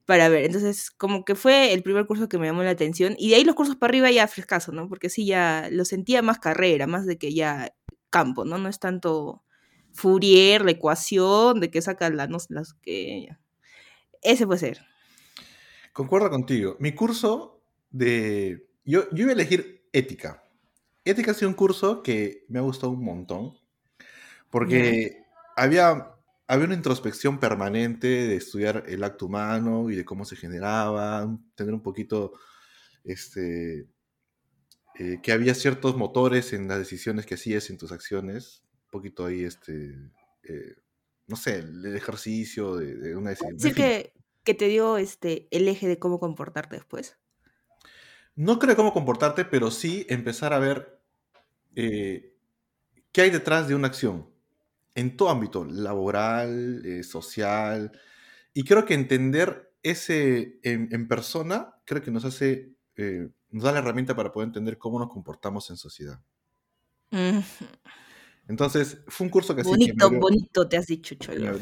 [0.06, 0.46] Para ver.
[0.46, 3.16] Entonces, como que fue el primer curso que me llamó la atención.
[3.18, 4.88] Y de ahí los cursos para arriba ya frescaso, ¿no?
[4.88, 7.74] Porque sí, ya lo sentía más carrera, más de que ya
[8.10, 8.58] campo, ¿no?
[8.58, 9.44] No es tanto
[9.94, 13.26] Fourier, la ecuación, de que saca la, no, sé, las que...
[13.28, 13.40] ya.
[14.22, 14.82] Ese puede ser.
[15.94, 16.76] Concuerdo contigo.
[16.80, 18.68] Mi curso de.
[18.86, 20.44] Yo, yo iba a elegir ética.
[21.04, 23.58] Ética ha sido un curso que me ha gustado un montón.
[24.50, 25.27] Porque
[25.58, 26.16] había,
[26.48, 31.74] había una introspección permanente de estudiar el acto humano y de cómo se generaba, tener
[31.74, 32.34] un poquito.
[33.04, 33.88] Este.
[35.00, 38.64] eh, que había ciertos motores en las decisiones que hacías en tus acciones.
[38.86, 39.96] Un poquito ahí, este.
[40.44, 40.76] eh,
[41.28, 43.58] no sé, el ejercicio de, de una decisión.
[43.58, 47.18] Decir que, que te dio este, el eje de cómo comportarte después.
[48.36, 51.02] No creo cómo comportarte, pero sí empezar a ver
[51.76, 52.38] eh,
[53.12, 54.30] qué hay detrás de una acción.
[54.98, 57.92] En todo ámbito, laboral, eh, social.
[58.52, 63.72] Y creo que entender ese en, en persona, creo que nos hace, eh, nos da
[63.72, 66.20] la herramienta para poder entender cómo nos comportamos en sociedad.
[67.12, 67.40] Mm,
[68.50, 71.28] Entonces, fue un curso que sí que me bonito, abrió- bonito te has dicho, que
[71.28, 71.60] Cholo.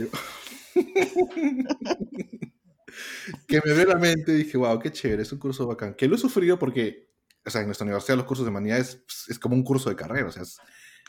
[3.48, 5.94] que me abrió la mente y dije, wow, qué chévere, es un curso bacán.
[5.96, 7.10] Que lo he sufrido porque,
[7.46, 9.98] o sea, en nuestra universidad los cursos de humanidades pues, es como un curso de
[9.98, 10.58] carrera, o sea, es,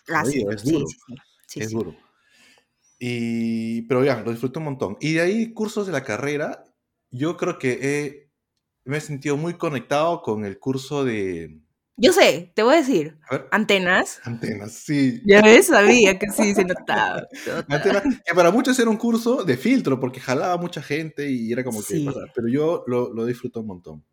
[0.09, 0.87] Ah, sí, jodido, es duro.
[0.89, 1.15] sí, sí,
[1.47, 1.97] sí, es duro.
[2.98, 4.96] Y, pero ya, lo disfruté un montón.
[5.00, 6.64] Y de ahí, cursos de la carrera,
[7.11, 8.30] yo creo que he-
[8.85, 11.61] me he sentido muy conectado con el curso de
[11.96, 13.18] Yo sé, te voy a decir.
[13.28, 14.20] a ver, Antenas.
[14.24, 15.20] antenas, sí.
[15.26, 17.26] Ya ves, sabía que sí se notaba.
[17.68, 21.64] Antenas, que para muchos era un curso de filtro porque jalaba mucha gente y era
[21.64, 21.87] como que...
[21.87, 22.09] Sí.
[22.35, 24.04] Pero yo lo, lo disfruto un montón.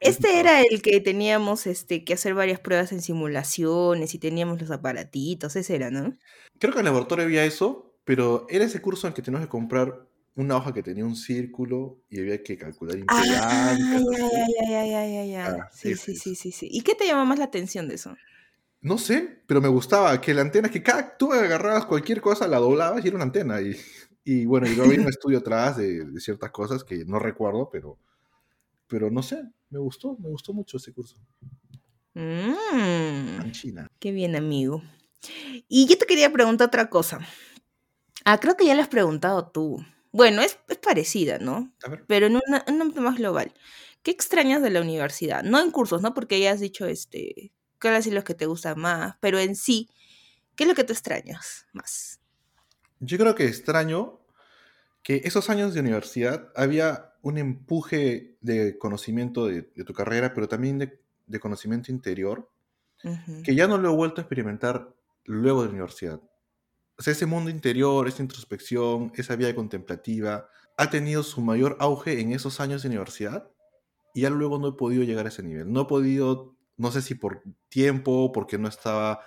[0.00, 4.70] Este era el que teníamos este, que hacer varias pruebas en simulaciones y teníamos los
[4.70, 6.16] aparatitos, ese era, ¿no?
[6.58, 9.50] Creo que en el laboratorio había eso, pero era ese curso en que teníamos que
[9.50, 13.22] comprar una hoja que tenía un círculo y había que calcular Ah,
[13.88, 15.46] ya, ya, ya, ya, ya.
[15.46, 16.68] Ah, Sí, sí, sí, sí, sí.
[16.72, 18.16] ¿Y qué te llama más la atención de eso?
[18.80, 22.58] No sé, pero me gustaba que la antena, que cada tú agarrabas cualquier cosa, la
[22.58, 23.60] doblabas y era una antena.
[23.60, 23.76] Y,
[24.24, 27.68] y bueno, y luego había un estudio atrás de, de ciertas cosas que no recuerdo,
[27.70, 27.96] pero,
[28.88, 31.14] pero no sé, me gustó, me gustó mucho ese curso.
[32.14, 33.86] Mm, En China.
[34.00, 34.82] qué bien, amigo.
[35.68, 37.20] Y yo te quería preguntar otra cosa.
[38.24, 39.84] Ah, creo que ya lo has preguntado tú.
[40.12, 41.72] Bueno, es, es parecida, ¿no?
[41.84, 42.04] A ver.
[42.06, 43.52] pero en, una- en un ámbito más global.
[44.02, 45.42] ¿Qué extrañas de la universidad?
[45.44, 46.14] No en cursos, ¿no?
[46.14, 49.88] Porque ya has dicho, este, cuáles son los que te gustan más, pero en sí,
[50.56, 52.20] ¿qué es lo que te extrañas más?
[53.00, 54.20] Yo creo que extraño
[55.02, 60.48] que esos años de universidad había un empuje de conocimiento de, de tu carrera, pero
[60.48, 62.50] también de, de conocimiento interior,
[63.42, 66.20] que ya no lo he vuelto a experimentar luego de la universidad.
[67.00, 72.32] O ese mundo interior, esa introspección, esa vida contemplativa, ha tenido su mayor auge en
[72.32, 73.50] esos años de universidad
[74.14, 75.72] y ya luego no he podido llegar a ese nivel.
[75.72, 79.20] No he podido, no sé si por tiempo, porque no estaba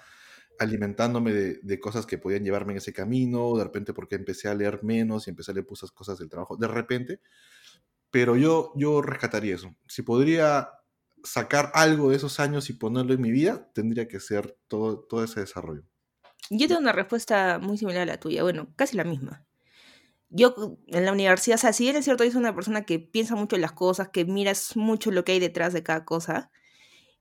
[0.59, 4.55] alimentándome de, de cosas que podían llevarme en ese camino, de repente porque empecé a
[4.55, 7.21] leer menos y empecé a leer muchas cosas del trabajo, de repente,
[8.11, 9.75] pero yo, yo rescataría eso.
[9.87, 10.69] Si podría
[11.23, 15.23] sacar algo de esos años y ponerlo en mi vida, tendría que ser todo, todo
[15.23, 15.83] ese desarrollo.
[16.49, 19.45] Yo tengo una respuesta muy similar a la tuya, bueno, casi la misma.
[20.29, 22.99] Yo en la universidad, o sea, si bien es cierto, yo soy una persona que
[22.99, 26.51] piensa mucho en las cosas, que miras mucho lo que hay detrás de cada cosa,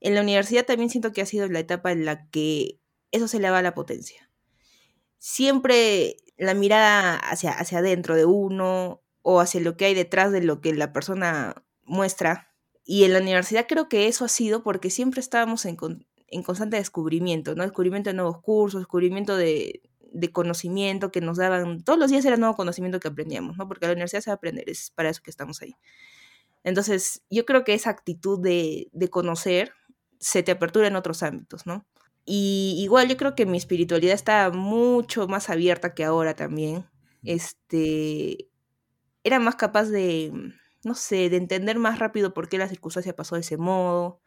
[0.00, 2.80] en la universidad también siento que ha sido la etapa en la que
[3.12, 4.30] eso se le va a la potencia.
[5.18, 10.42] Siempre la mirada hacia, hacia adentro de uno o hacia lo que hay detrás de
[10.42, 12.52] lo que la persona muestra.
[12.84, 15.76] Y en la universidad creo que eso ha sido porque siempre estábamos en,
[16.32, 17.62] en constante descubrimiento, ¿no?
[17.62, 22.36] Descubrimiento de nuevos cursos, descubrimiento de, de conocimiento que nos daban, todos los días era
[22.36, 23.68] nuevo conocimiento que aprendíamos, ¿no?
[23.68, 25.76] Porque la universidad se va a aprender, es para eso que estamos ahí.
[26.64, 29.72] Entonces, yo creo que esa actitud de, de conocer
[30.18, 31.86] se te apertura en otros ámbitos, ¿no?
[32.24, 36.86] Y igual yo creo que mi espiritualidad está mucho más abierta que ahora también.
[37.24, 38.48] Este,
[39.24, 40.32] era más capaz de,
[40.84, 44.20] no sé, de entender más rápido por qué la circunstancia pasó de ese modo,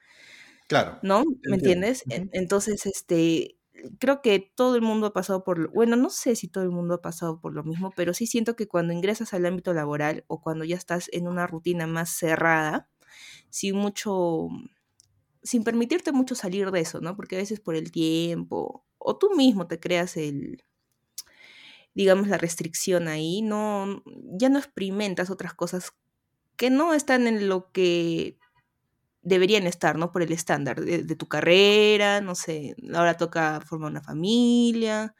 [0.67, 0.99] Claro.
[1.01, 1.19] ¿no?
[1.19, 1.39] Entiendo.
[1.43, 2.05] ¿Me entiendes?
[2.09, 2.29] En- Ujú.
[2.33, 3.57] Entonces, este,
[3.99, 6.71] creo que todo el mundo ha pasado por, lo- bueno, no sé si todo el
[6.71, 10.23] mundo ha pasado por lo mismo, pero sí siento que cuando ingresas al ámbito laboral
[10.27, 12.89] o cuando ya estás en una rutina más cerrada,
[13.49, 14.49] sin mucho,
[15.43, 17.15] sin permitirte mucho salir de eso, ¿no?
[17.15, 20.63] Porque a veces por el tiempo o tú mismo te creas el,
[21.93, 24.03] digamos, la restricción ahí, no,
[24.37, 25.93] ya no experimentas otras cosas
[26.57, 28.39] que no están en lo que
[29.25, 30.11] deberían estar, ¿no?
[30.11, 35.15] Por el estándar de, de tu carrera, no sé, ahora toca formar una familia,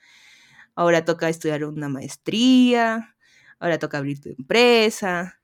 [0.75, 3.15] ahora toca estudiar una maestría,
[3.59, 5.41] ahora toca abrir tu empresa.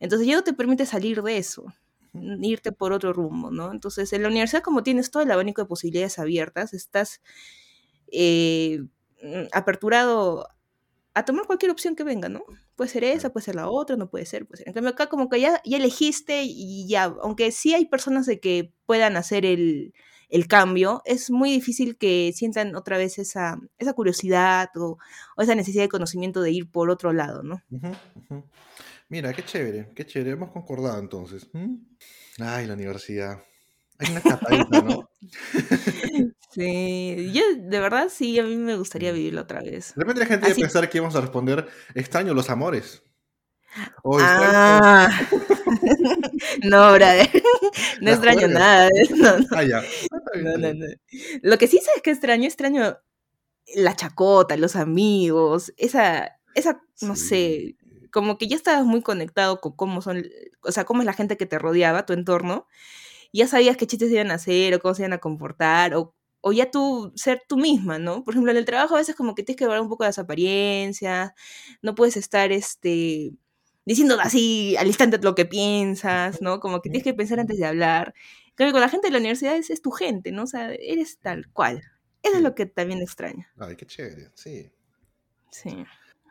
[0.00, 1.66] Entonces ya no te permite salir de eso,
[2.42, 3.72] irte por otro rumbo, ¿no?
[3.72, 7.22] Entonces en la universidad como tienes todo el abanico de posibilidades abiertas, estás
[8.12, 8.82] eh,
[9.22, 10.48] mm, aperturado
[11.14, 12.42] a tomar cualquier opción que venga, ¿no?
[12.76, 14.68] Puede ser esa, puede ser la otra, no puede ser, puede ser.
[14.68, 18.40] En cambio acá como que ya, ya elegiste y ya, aunque sí hay personas de
[18.40, 19.92] que puedan hacer el,
[20.30, 24.98] el cambio, es muy difícil que sientan otra vez esa, esa curiosidad o,
[25.36, 27.62] o esa necesidad de conocimiento de ir por otro lado, ¿no?
[27.70, 28.44] Ujú, ujú.
[29.10, 30.30] Mira, qué chévere, qué chévere.
[30.30, 31.46] Hemos concordado entonces.
[31.52, 31.74] ¿Mm?
[32.38, 33.42] Ay, la universidad.
[34.02, 35.08] Hay una escapadita, ¿no?
[36.52, 39.14] Sí, yo de verdad sí, a mí me gustaría Mm.
[39.14, 39.94] vivirlo otra vez.
[39.94, 43.02] De repente la gente debe Así, pensar que íbamos a responder extraño los amores.
[44.02, 44.52] O extraño.
[44.84, 45.08] ah,
[46.64, 47.30] no, brother,
[48.00, 49.82] no Las extraño nada, no, no, Ah, ya.
[51.42, 52.98] Lo que sí sabes que extraño, extraño
[53.74, 57.76] la chacota, los amigos, esa, esa, no sé,
[58.10, 60.22] como que ya estabas muy conectado con cómo son,
[60.62, 62.66] o sea, cómo es la gente que te rodeaba, tu entorno,
[63.32, 66.52] ya sabías qué chistes iban a hacer o cómo se iban a comportar, o, o
[66.52, 68.24] ya tú ser tú misma, ¿no?
[68.24, 70.18] Por ejemplo, en el trabajo a veces como que tienes que guardar un poco las
[70.18, 71.32] apariencias,
[71.82, 73.32] no puedes estar, este,
[73.84, 76.60] diciendo así al instante lo que piensas, ¿no?
[76.60, 78.14] Como que tienes que pensar antes de hablar.
[78.54, 80.44] Cambio, con la gente de la universidad es, es tu gente, ¿no?
[80.44, 81.82] O sea, eres tal cual.
[82.22, 83.46] Eso es lo que también extraño.
[83.58, 84.30] Ay, qué chévere.
[84.34, 84.70] Sí.
[85.50, 85.84] Sí.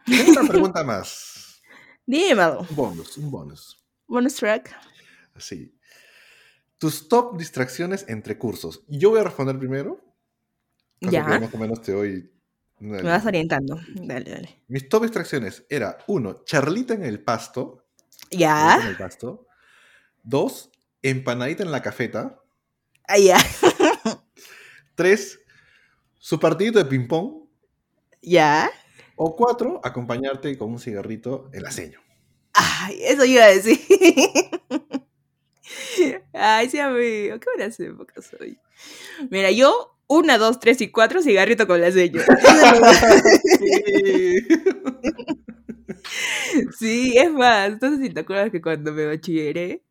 [0.06, 1.62] Tengo una pregunta más.
[2.06, 2.62] Dímelo.
[2.62, 3.84] Un bonus, un bonus.
[4.08, 4.76] Bonus track.
[5.38, 5.74] Sí.
[6.82, 8.82] Tus top distracciones entre cursos.
[8.88, 10.04] Yo voy a responder primero.
[11.00, 11.24] Que Ya.
[11.26, 12.32] más o menos te doy.
[12.80, 13.80] una Me vas orientando.
[13.94, 14.64] Dale, dale.
[14.68, 17.86] Mis top distracciones era uno, charlita en el pasto.
[18.32, 18.80] Ya.
[18.82, 19.46] en el pasto.
[20.24, 20.72] Dos,
[21.04, 22.42] empanadita en la cafeta.
[23.08, 23.38] Ah, ya.
[24.96, 25.40] Tres,
[26.18, 27.44] su partidito de ping-pong.
[28.24, 28.72] Ya.
[29.18, 32.00] O cuatro, acompañarte con un cigarrito en la ceño.
[32.54, 33.80] Ay, eso iba a decir.
[36.34, 37.40] Ay, sí, amigo.
[37.40, 38.58] Qué buenas épocas soy.
[39.30, 42.22] Mira, yo, una, dos, tres y cuatro, cigarrito con la sello.
[43.60, 44.48] Sí.
[46.78, 49.84] Sí, es más, sé si te acuerdas que cuando me bachilleré,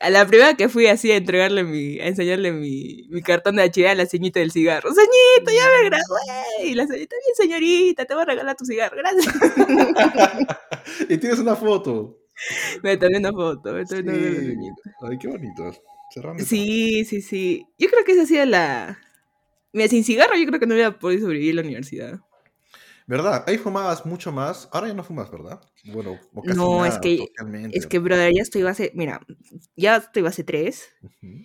[0.00, 3.62] a la primera que fui así a entregarle mi, a enseñarle mi, mi cartón de
[3.62, 4.90] bachiller a la señorita del cigarro.
[4.92, 6.68] Señorita, ya me gradué.
[6.70, 9.34] Y la señorita, bien señorita, te voy a regalar tu cigarro, gracias.
[11.08, 12.17] y tienes una foto.
[12.82, 15.08] me tomé una foto, me tomé una foto, Sí.
[15.10, 15.72] Ay, qué bonito.
[16.12, 17.66] Cerrando Sí, sí, sí.
[17.78, 18.98] Yo creo que esa ha sido la...
[19.72, 22.20] Mira, sin cigarro yo creo que no hubiera podido sobrevivir en la universidad.
[23.06, 23.44] ¿Verdad?
[23.46, 24.68] Ahí fumabas mucho más.
[24.72, 25.60] Ahora ya no fumas, ¿verdad?
[25.84, 27.26] Bueno, o casi No, es que-.
[27.72, 28.92] Es que, brother, ya estoy base...
[28.94, 29.20] Mira,
[29.76, 30.88] ya estoy base 3.
[31.02, 31.44] Ujú.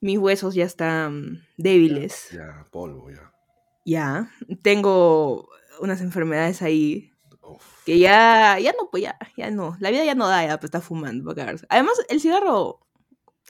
[0.00, 2.30] Mis huesos ya están débiles.
[2.32, 3.32] Ya, polvo, ya.
[3.84, 4.30] Ya.
[4.62, 5.48] Tengo
[5.80, 7.12] unas enfermedades ahí.
[7.90, 9.76] Que ya, ya no, pues ya, ya no.
[9.80, 11.66] La vida ya no da, ya, pues está fumando para cagarse.
[11.68, 12.78] Además, el cigarro,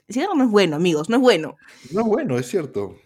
[0.08, 1.58] el cigarro no es bueno, amigos, no es bueno.
[1.90, 2.96] No, bueno, es cierto.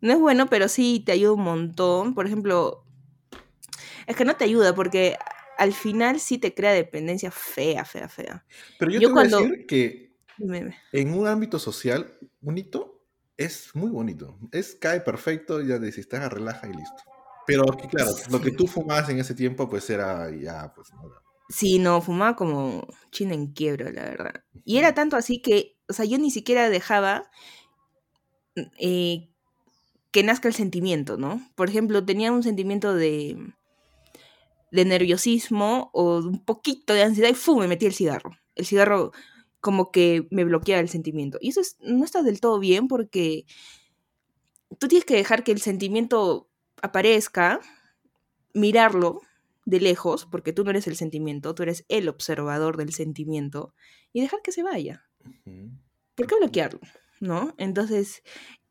[0.00, 2.14] No es bueno, pero sí te ayuda un montón.
[2.14, 2.84] Por ejemplo,
[4.06, 5.16] es que no te ayuda porque
[5.56, 8.44] al final sí te crea dependencia fea, fea, fea.
[8.78, 10.14] Pero yo, Yo te cuando- voy a decir que
[10.92, 13.02] en un ámbito social, un hito
[13.36, 14.38] es muy bonito.
[14.52, 17.02] Es, cae perfecto, ya te haga relaja y listo.
[17.48, 21.10] Pero claro, lo que tú fumabas en ese tiempo, pues era ya, pues no.
[21.48, 24.44] Sí, no, fumaba como china en quiebra, la verdad.
[24.66, 27.30] Y era tanto así que, o sea, yo ni siquiera dejaba
[28.78, 29.28] eh,
[30.10, 31.40] que nazca el sentimiento, ¿no?
[31.54, 33.36] Por ejemplo, tenía un sentimiento de,
[34.70, 37.60] de nerviosismo o un poquito de ansiedad y ¡fum!
[37.60, 38.32] me metí el cigarro.
[38.54, 39.12] El cigarro
[39.60, 41.38] como que me bloquea el sentimiento.
[41.40, 43.44] Y eso es- no está del todo bien porque
[44.78, 46.48] tú tienes que dejar que el sentimiento
[46.82, 47.60] aparezca,
[48.54, 49.20] mirarlo
[49.64, 53.74] de lejos, porque tú no eres el sentimiento, tú eres el observador del sentimiento,
[54.12, 55.04] y dejar que se vaya.
[56.14, 56.80] ¿Por qué bloquearlo?
[57.20, 57.54] ¿No?
[57.58, 58.22] Entonces,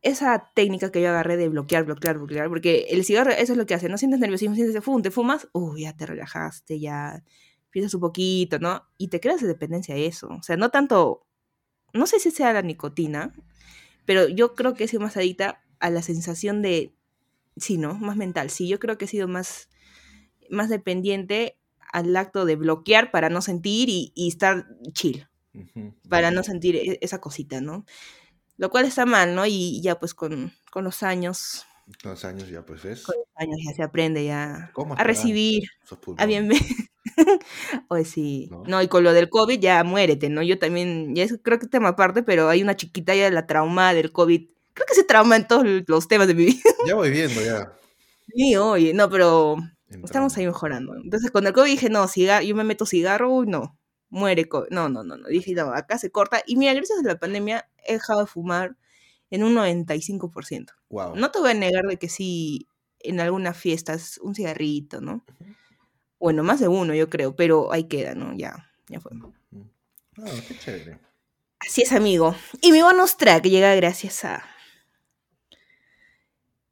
[0.02, 3.66] esa técnica que yo agarré de bloquear, bloquear, bloquear, porque el cigarro, eso es lo
[3.66, 7.24] que hace, no sientes nerviosismo, sientes fum, te fumas, uy, ya te relajaste, ya
[7.70, 8.84] piensas un poquito, ¿no?
[8.98, 10.30] Y te creas de dependencia a eso.
[10.30, 11.28] O sea, no tanto,
[11.94, 13.34] no sé si sea la nicotina,
[14.06, 16.97] pero yo creo que sido más adicta a la sensación de,
[17.60, 17.96] sí, ¿no?
[17.96, 18.50] Más mental.
[18.50, 19.70] Sí, yo creo que he sido más,
[20.50, 21.58] más dependiente
[21.92, 25.28] al acto de bloquear para no sentir y, y estar chill
[26.10, 27.86] para no sentir e- esa cosita, ¿no?
[28.58, 29.46] Lo cual está mal, ¿no?
[29.46, 31.66] Y ya pues con, con los años,
[32.02, 33.04] Con los años ya, pues ves.
[33.04, 35.70] con los años ya se aprende ya ¿Cómo a recibir,
[36.18, 36.50] a bien
[37.88, 38.48] Pues sí.
[38.52, 38.64] ¿No?
[38.68, 38.82] ¿No?
[38.82, 40.44] y con lo del COVID ya muérete, ¿no?
[40.44, 43.48] Yo también, ya es, creo que es tema aparte, pero hay una chiquita ya la
[43.48, 44.50] trauma del COVID.
[44.78, 46.62] Creo que se trauma en todos los temas de mi vida.
[46.86, 47.74] Ya voy viendo, ya.
[48.32, 50.06] Sí, oye, no, pero Entrando.
[50.06, 50.96] estamos ahí mejorando.
[50.96, 53.76] Entonces, con el COVID dije, no, cigarro, yo me meto cigarro, uy, no,
[54.10, 54.70] muere COVID.
[54.70, 55.30] No, no, no, no.
[55.30, 56.44] Dije, no, acá se corta.
[56.46, 58.78] Y mira, gracias a la pandemia he dejado de fumar
[59.32, 60.68] en un 95%.
[60.90, 61.16] Wow.
[61.16, 62.68] No te voy a negar de que sí,
[63.00, 65.26] en algunas fiestas, un cigarrito, ¿no?
[66.20, 68.38] Bueno, más de uno, yo creo, pero ahí queda, ¿no?
[68.38, 69.14] Ya, ya fue.
[70.20, 71.00] Ah, qué chévere.
[71.60, 72.36] Así es, amigo.
[72.62, 74.44] Y mi bonus track llega gracias a.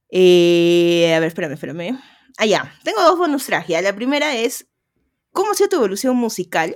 [0.10, 2.00] Eh, a ver, espérame, espérame.
[2.38, 2.74] Ah, ya.
[2.84, 3.68] Tengo dos bonus tracks.
[3.68, 3.82] Ya.
[3.82, 4.68] La primera es.
[5.32, 6.76] ¿Cómo ha sido tu evolución musical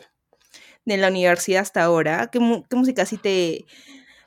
[0.86, 2.30] de la universidad hasta ahora?
[2.32, 3.66] ¿Qué, mu- qué música así te,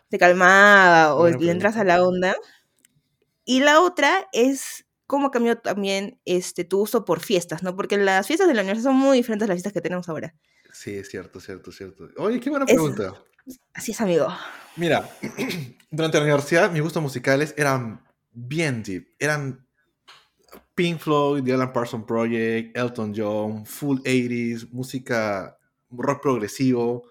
[0.08, 2.34] te calmaba o Buena le entras a la onda?
[3.44, 4.86] Y la otra es.
[5.06, 7.76] ¿Cómo cambió también este, tu gusto por fiestas, no?
[7.76, 10.34] Porque las fiestas de la universidad son muy diferentes a las fiestas que tenemos ahora.
[10.72, 12.08] Sí, es cierto, cierto, cierto.
[12.16, 13.12] Oye, qué buena pregunta.
[13.74, 14.28] Así es, amigo.
[14.76, 15.06] Mira,
[15.90, 18.02] durante la universidad mis gustos musicales eran
[18.32, 19.08] bien deep.
[19.18, 19.66] Eran
[20.74, 25.58] Pink Floyd, The Alan Parsons Project, Elton John, full 80s, música
[25.90, 27.04] rock progresivo.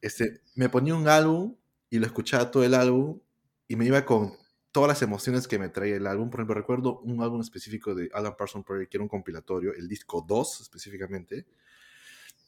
[0.00, 1.56] Este, me ponía un álbum
[1.90, 3.20] y lo escuchaba todo el álbum
[3.68, 4.32] y me iba con
[4.72, 6.30] todas las emociones que me traía el álbum.
[6.30, 9.88] Por ejemplo, recuerdo un álbum específico de Alan Parsons Project que era un compilatorio, el
[9.88, 11.46] disco 2 específicamente,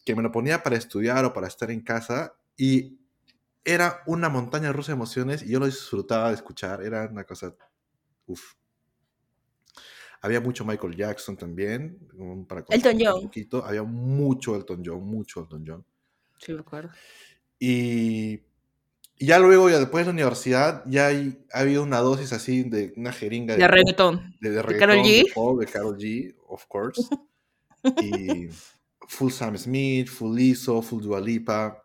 [0.04, 2.98] que me lo ponía para estudiar o para estar en casa y
[3.64, 6.82] era una montaña rusa de emociones y yo lo disfrutaba de escuchar.
[6.82, 7.54] Era una cosa.
[8.26, 8.54] Uf.
[10.20, 11.98] Había mucho Michael Jackson también.
[12.48, 13.22] Para Elton contrastar un John.
[13.24, 13.64] poquito.
[13.64, 15.84] Había mucho Elton John, mucho Elton John.
[16.38, 16.90] Sí, me acuerdo.
[17.58, 18.40] Y,
[19.18, 22.62] y ya luego, ya después de la universidad, ya hay- ha habido una dosis así
[22.64, 24.34] de una jeringa De reggaetón.
[24.40, 25.24] de, reggaetón, G.
[25.24, 27.02] de pop, de Karol G, of course.
[28.00, 28.48] y
[29.08, 31.82] full Sam Smith, full Lizzo, full Dua Lipa.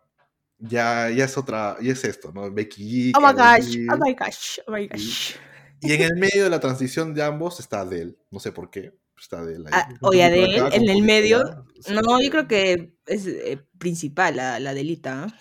[0.59, 2.51] Ya, ya es otra, ya es esto, ¿no?
[2.51, 3.17] Becky G.
[3.17, 3.87] Oh my gosh, G.
[3.91, 5.35] oh my gosh, oh my gosh.
[5.35, 5.46] Y
[5.81, 8.15] en el medio de la transición de ambos está Adele.
[8.31, 8.93] No sé por qué.
[9.19, 9.71] Está Adele ahí.
[9.73, 11.65] Ah, oye, Adele, acá, en el medio.
[11.79, 15.27] Sí, No, yo creo que es eh, principal la, la delita.
[15.27, 15.33] ¿eh?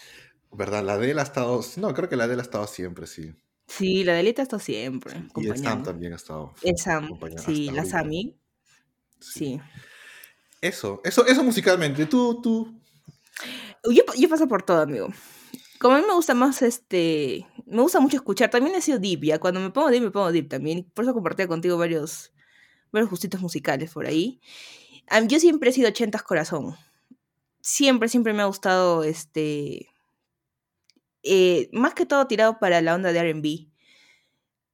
[0.53, 0.83] ¿Verdad?
[0.83, 1.61] La Adele ha estado.
[1.77, 3.35] No, creo que la Adele ha estado siempre, sí.
[3.67, 5.25] Sí, la delita está siempre.
[5.37, 6.55] Y el Sam también ha estado.
[6.63, 7.85] El Sam, sí, la.
[7.85, 8.39] Sami,
[9.21, 9.61] sí.
[10.61, 12.07] Eso, eso, eso musicalmente.
[12.07, 12.81] Tú, tú.
[13.85, 15.09] Yo, yo paso por todo, amigo.
[15.79, 19.39] Como a mí me gusta más, este, me gusta mucho escuchar, también he sido ya,
[19.39, 22.33] cuando me pongo deep, me pongo deep también, por eso compartía contigo varios,
[22.93, 24.41] varios gustitos musicales por ahí.
[25.09, 26.77] Am, yo siempre he sido ochentas corazón,
[27.61, 29.89] siempre, siempre me ha gustado, este,
[31.23, 33.69] eh, más que todo tirado para la onda de R&B.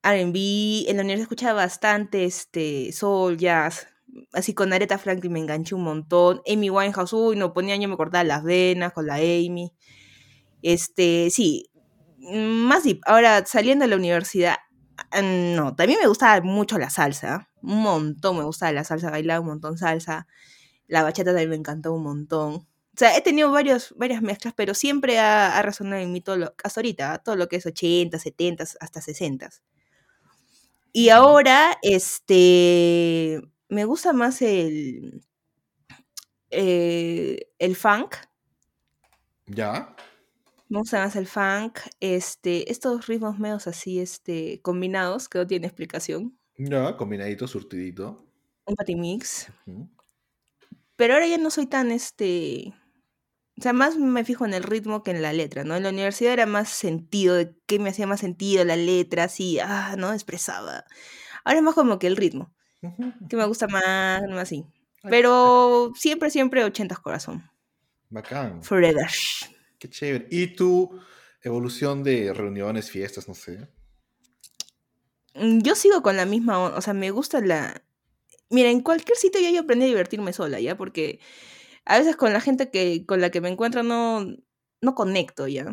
[0.05, 3.89] R&B, en la universidad escuchaba bastante, este, soul, jazz,
[4.33, 6.43] así con Aretha Franklin me enganché un montón.
[6.51, 9.73] Amy Winehouse, uy, no ponía, yo me cortaba las venas con la Amy.
[10.63, 11.71] Este, sí,
[12.19, 13.01] más deep.
[13.07, 14.57] Ahora, saliendo de la universidad,
[15.11, 17.49] ah, no, también me gustaba mucho la salsa.
[17.63, 20.27] Un montón me gustaba la salsa, bailaba un montón salsa.
[20.89, 22.55] La bachata también me encantó un montón.
[22.55, 26.37] O sea, he tenido varios, varias mezclas, pero siempre ha, ha resonado en mí todo
[26.37, 29.51] lo, hasta ahorita, todo lo que es 80, 70, hasta 60.
[30.93, 35.25] Y ahora, este, me gusta más el,
[36.51, 38.17] eh, el funk.
[39.47, 39.97] Ya.
[40.73, 41.81] Me gusta más el funk.
[42.01, 46.39] Este, estos ritmos medios así, este, combinados, que no tiene explicación.
[46.57, 48.25] Ya, combinadito, surtidito.
[48.65, 49.53] Un patimix.
[49.67, 49.91] Ujú.
[50.97, 52.73] Pero ahora ya no soy tan, este...
[53.59, 55.77] O sea, más me fijo en el ritmo que en la letra, ¿no?
[55.77, 59.59] En la universidad era más sentido, de qué me hacía más sentido la letra, así,
[59.61, 60.15] ah, ¿no?
[60.15, 60.85] Expresaba.
[61.45, 62.51] Ahora es más como que el ritmo,
[63.29, 64.65] que me gusta más, más así.
[65.03, 67.51] Pero siempre, siempre 80 corazón.
[68.09, 68.63] Bacán.
[68.63, 69.11] Forever.
[69.83, 70.29] Qué chévere.
[70.31, 71.01] ¿Y tu
[71.43, 73.69] evolución de reuniones, fiestas, no sé?
[75.35, 77.83] Mm, Yo sigo con la misma, o sea, me gusta la...
[78.49, 80.77] Mira, en cualquier sitio ya yo aprendí a divertirme sola, ¿ya?
[80.77, 81.19] Porque
[81.85, 84.25] a veces con la gente que, con la que me encuentro no,
[84.81, 85.65] no conecto, ¿ya?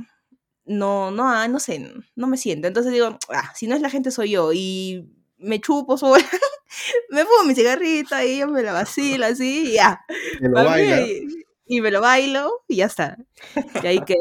[0.65, 2.67] No, no, ah, no sé, no me siento.
[2.67, 6.25] Entonces digo, ah, si no es la gente soy yo y me chupo sola,
[7.11, 10.03] me pongo mi cigarrito y yo me la vacilo así y ya.
[10.39, 11.43] Te lo mí.
[11.69, 13.17] Y, me lo bailo y ya está.
[13.83, 14.17] Y ahí queda.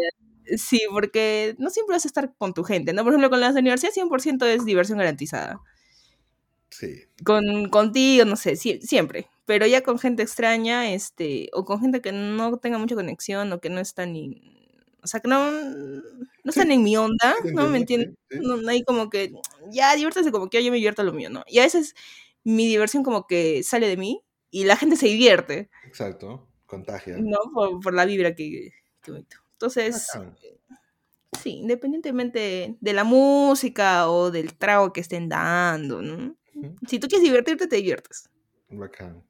[0.59, 3.05] Sí, porque no siempre vas a estar con tu gente, ¿no?
[3.05, 5.61] Por ejemplo, con las universidades 100% es diversión garantizada.
[6.71, 7.05] Sí.
[7.25, 9.29] Con, contigo, no sé, sie- siempre.
[9.47, 13.61] Pero ya con gente extraña, este, o con gente que no tenga mucha conexión o
[13.61, 14.43] que no está ni...
[15.03, 16.03] O sea, que no, no
[16.51, 17.69] están en mi onda, Sí, ¿no?
[17.69, 18.11] ¿Me entiendes?
[18.31, 18.47] sí, sí.
[18.47, 19.33] No, no hay como que,
[19.71, 21.45] ya, diviértase como que yo me divierto a lo mío, ¿no?
[21.47, 21.95] Y a veces
[22.45, 25.71] mi diversión como que sale de mí y la gente se divierte.
[25.87, 26.48] Exacto.
[26.69, 27.17] Contagia.
[27.19, 27.39] ¿no?
[27.53, 29.39] Por, por la vibra que, que meto.
[29.53, 30.07] Entonces,
[31.43, 36.37] sí, independientemente de la música o del trago que estén dando, ¿no?
[36.87, 38.29] Si tú quieres divertirte, te diviertes.
[38.69, 39.25] Bacán.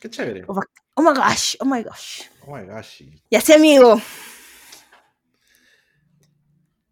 [0.00, 0.44] Qué chévere.
[0.48, 0.58] Oh,
[0.94, 2.22] oh my gosh, oh my gosh.
[2.46, 2.96] Oh my gosh.
[2.96, 3.22] sí.
[3.30, 4.00] Ya sé, amigo.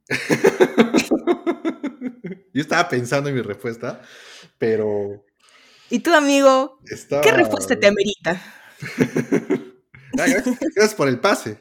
[2.53, 4.03] Yo estaba pensando en mi respuesta,
[4.59, 5.25] pero
[5.89, 6.79] ¿Y tú, amigo?
[6.85, 7.23] estaba...
[7.23, 8.43] ¿Qué respuesta te amerita?
[10.19, 10.27] Ah,
[10.75, 11.59] Gracias por el pase.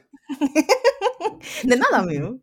[1.64, 2.40] De nada, amigo.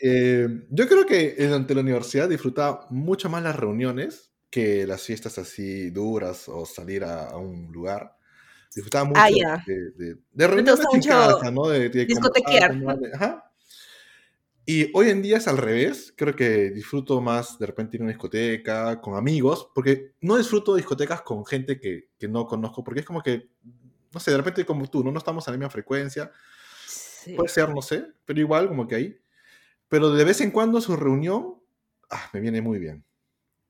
[0.00, 5.38] Eh, yo creo que durante la universidad disfrutaba mucho más las reuniones que las fiestas
[5.38, 8.16] así duras o salir a, a un lugar.
[8.74, 9.62] Disfrutaba mucho Ah, ya.
[9.66, 11.68] de, de, de reuniones en mucho casa, ¿no?
[11.68, 12.76] De, de discotequear,
[13.14, 13.50] Ajá.
[14.66, 16.14] Y hoy en día es al revés.
[16.16, 20.74] Creo que disfruto más de repente ir a una discoteca con amigos, porque no disfruto
[20.74, 23.50] discotecas con gente que, que no conozco, porque es como que,
[24.14, 25.10] no sé, de repente como tú, ¿no?
[25.10, 26.30] No estamos a la misma frecuencia.
[26.86, 27.34] Sí.
[27.34, 29.18] Puede ser, no sé, pero igual como que ahí.
[29.88, 31.60] Pero de vez en cuando su reunión,
[32.10, 33.04] ah, me viene muy bien.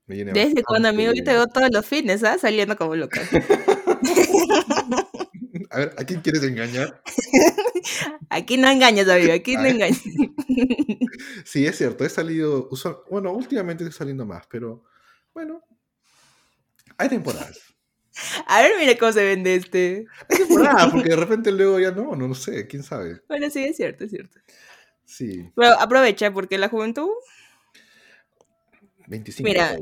[0.07, 2.37] Me viene Desde cuando, amigo, yo te veo todos los fines, ¿ah?
[2.39, 3.21] Saliendo como loca.
[5.71, 7.03] A ver, ¿a quién quieres engañar?
[8.31, 10.03] Aquí no engañas, amigo, aquí no engañas.
[11.45, 12.69] Sí, es cierto, he salido,
[13.11, 14.85] bueno, últimamente estoy saliendo más, pero
[15.33, 15.63] bueno,
[16.97, 17.74] hay temporadas.
[18.47, 20.07] A ver, mira cómo se vende este.
[20.29, 23.21] Temporadas, porque de repente luego ya no, no, no sé, quién sabe.
[23.29, 24.39] Bueno, sí, es cierto, es cierto.
[25.05, 27.11] Sí, Pero aprovecha, porque la juventud,
[29.07, 29.77] 25 Mira.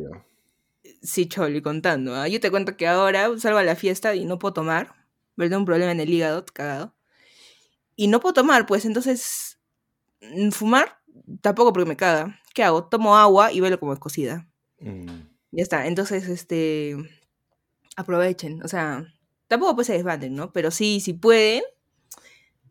[1.03, 2.15] sí, choli, contando.
[2.15, 2.29] ¿ah?
[2.29, 4.95] Yo te cuento que ahora salgo a la fiesta y no puedo tomar.
[5.37, 5.59] ¿Verdad?
[5.61, 6.95] Un problema en el hígado, cagado.
[7.97, 9.59] Y no puedo tomar, pues entonces.
[10.21, 10.99] mm, Fumar,
[11.41, 12.39] tampoco porque me caga.
[12.55, 12.85] ¿Qué hago?
[12.89, 14.47] Tomo agua y velo como escocida.
[14.81, 15.07] Mm,
[15.53, 15.87] Ya está.
[15.87, 16.97] Entonces, este.
[17.97, 18.63] Aprovechen.
[18.63, 19.05] O sea,
[19.49, 20.53] tampoco pues se desbanden, ¿no?
[20.53, 21.63] Pero sí, si pueden,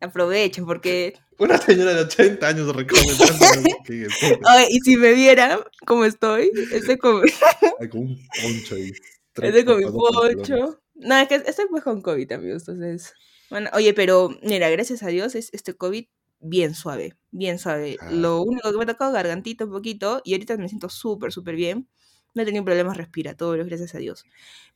[0.00, 1.14] aprovechen, porque.
[1.38, 4.06] Una señora de 80 años recomendando que
[4.44, 7.22] Ay, y si me vieran cómo estoy, estoy con,
[7.90, 8.92] con un poncho ahí.
[9.40, 10.80] estoy con mi poncho.
[10.94, 12.68] No, es que estoy pues con COVID, amigos.
[12.68, 13.14] Entonces.
[13.50, 16.06] Bueno, oye, pero mira, gracias a Dios es este COVID
[16.40, 17.96] bien suave, bien suave.
[18.00, 18.10] Ah.
[18.10, 21.56] Lo único que me ha tocado gargantito un poquito y ahorita me siento súper, súper
[21.56, 21.88] bien.
[22.34, 24.24] No he tenido problemas respiratorios, gracias a Dios.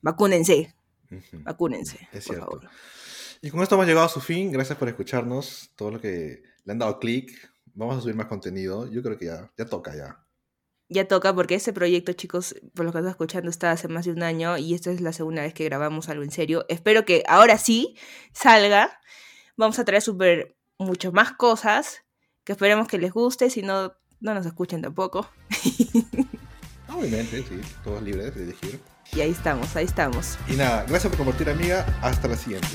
[0.02, 0.74] Vacúnense,
[1.32, 2.44] vacúnense, Es por cierto.
[2.46, 2.70] favor.
[3.42, 4.50] Y con esto hemos llegado a su fin.
[4.50, 5.70] Gracias por escucharnos.
[5.76, 7.30] Todo lo que le han dado clic.
[7.74, 8.90] Vamos a subir más contenido.
[8.90, 10.22] Yo creo que ya, ya toca ya.
[10.88, 14.12] Ya toca porque este proyecto, chicos, por lo que están escuchando, está hace más de
[14.12, 16.64] un año y esta es la segunda vez que grabamos algo en serio.
[16.68, 17.96] Espero que ahora sí
[18.32, 19.00] salga.
[19.56, 22.04] Vamos a traer súper mucho más cosas
[22.44, 25.28] que esperemos que les guste, si no, no nos escuchen tampoco.
[26.88, 27.60] Obviamente, sí.
[27.84, 28.80] Todos libres de elegir.
[29.12, 30.38] Y ahí estamos, ahí estamos.
[30.48, 31.86] Y nada, gracias por compartir, amiga.
[32.02, 32.68] Hasta la siguiente.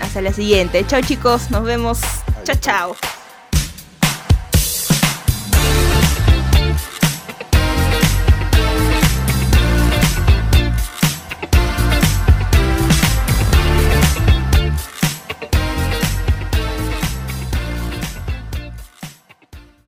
[0.00, 0.86] Hasta la siguiente.
[0.86, 2.00] Chao chicos, nos vemos.
[2.44, 2.96] Chao, chao.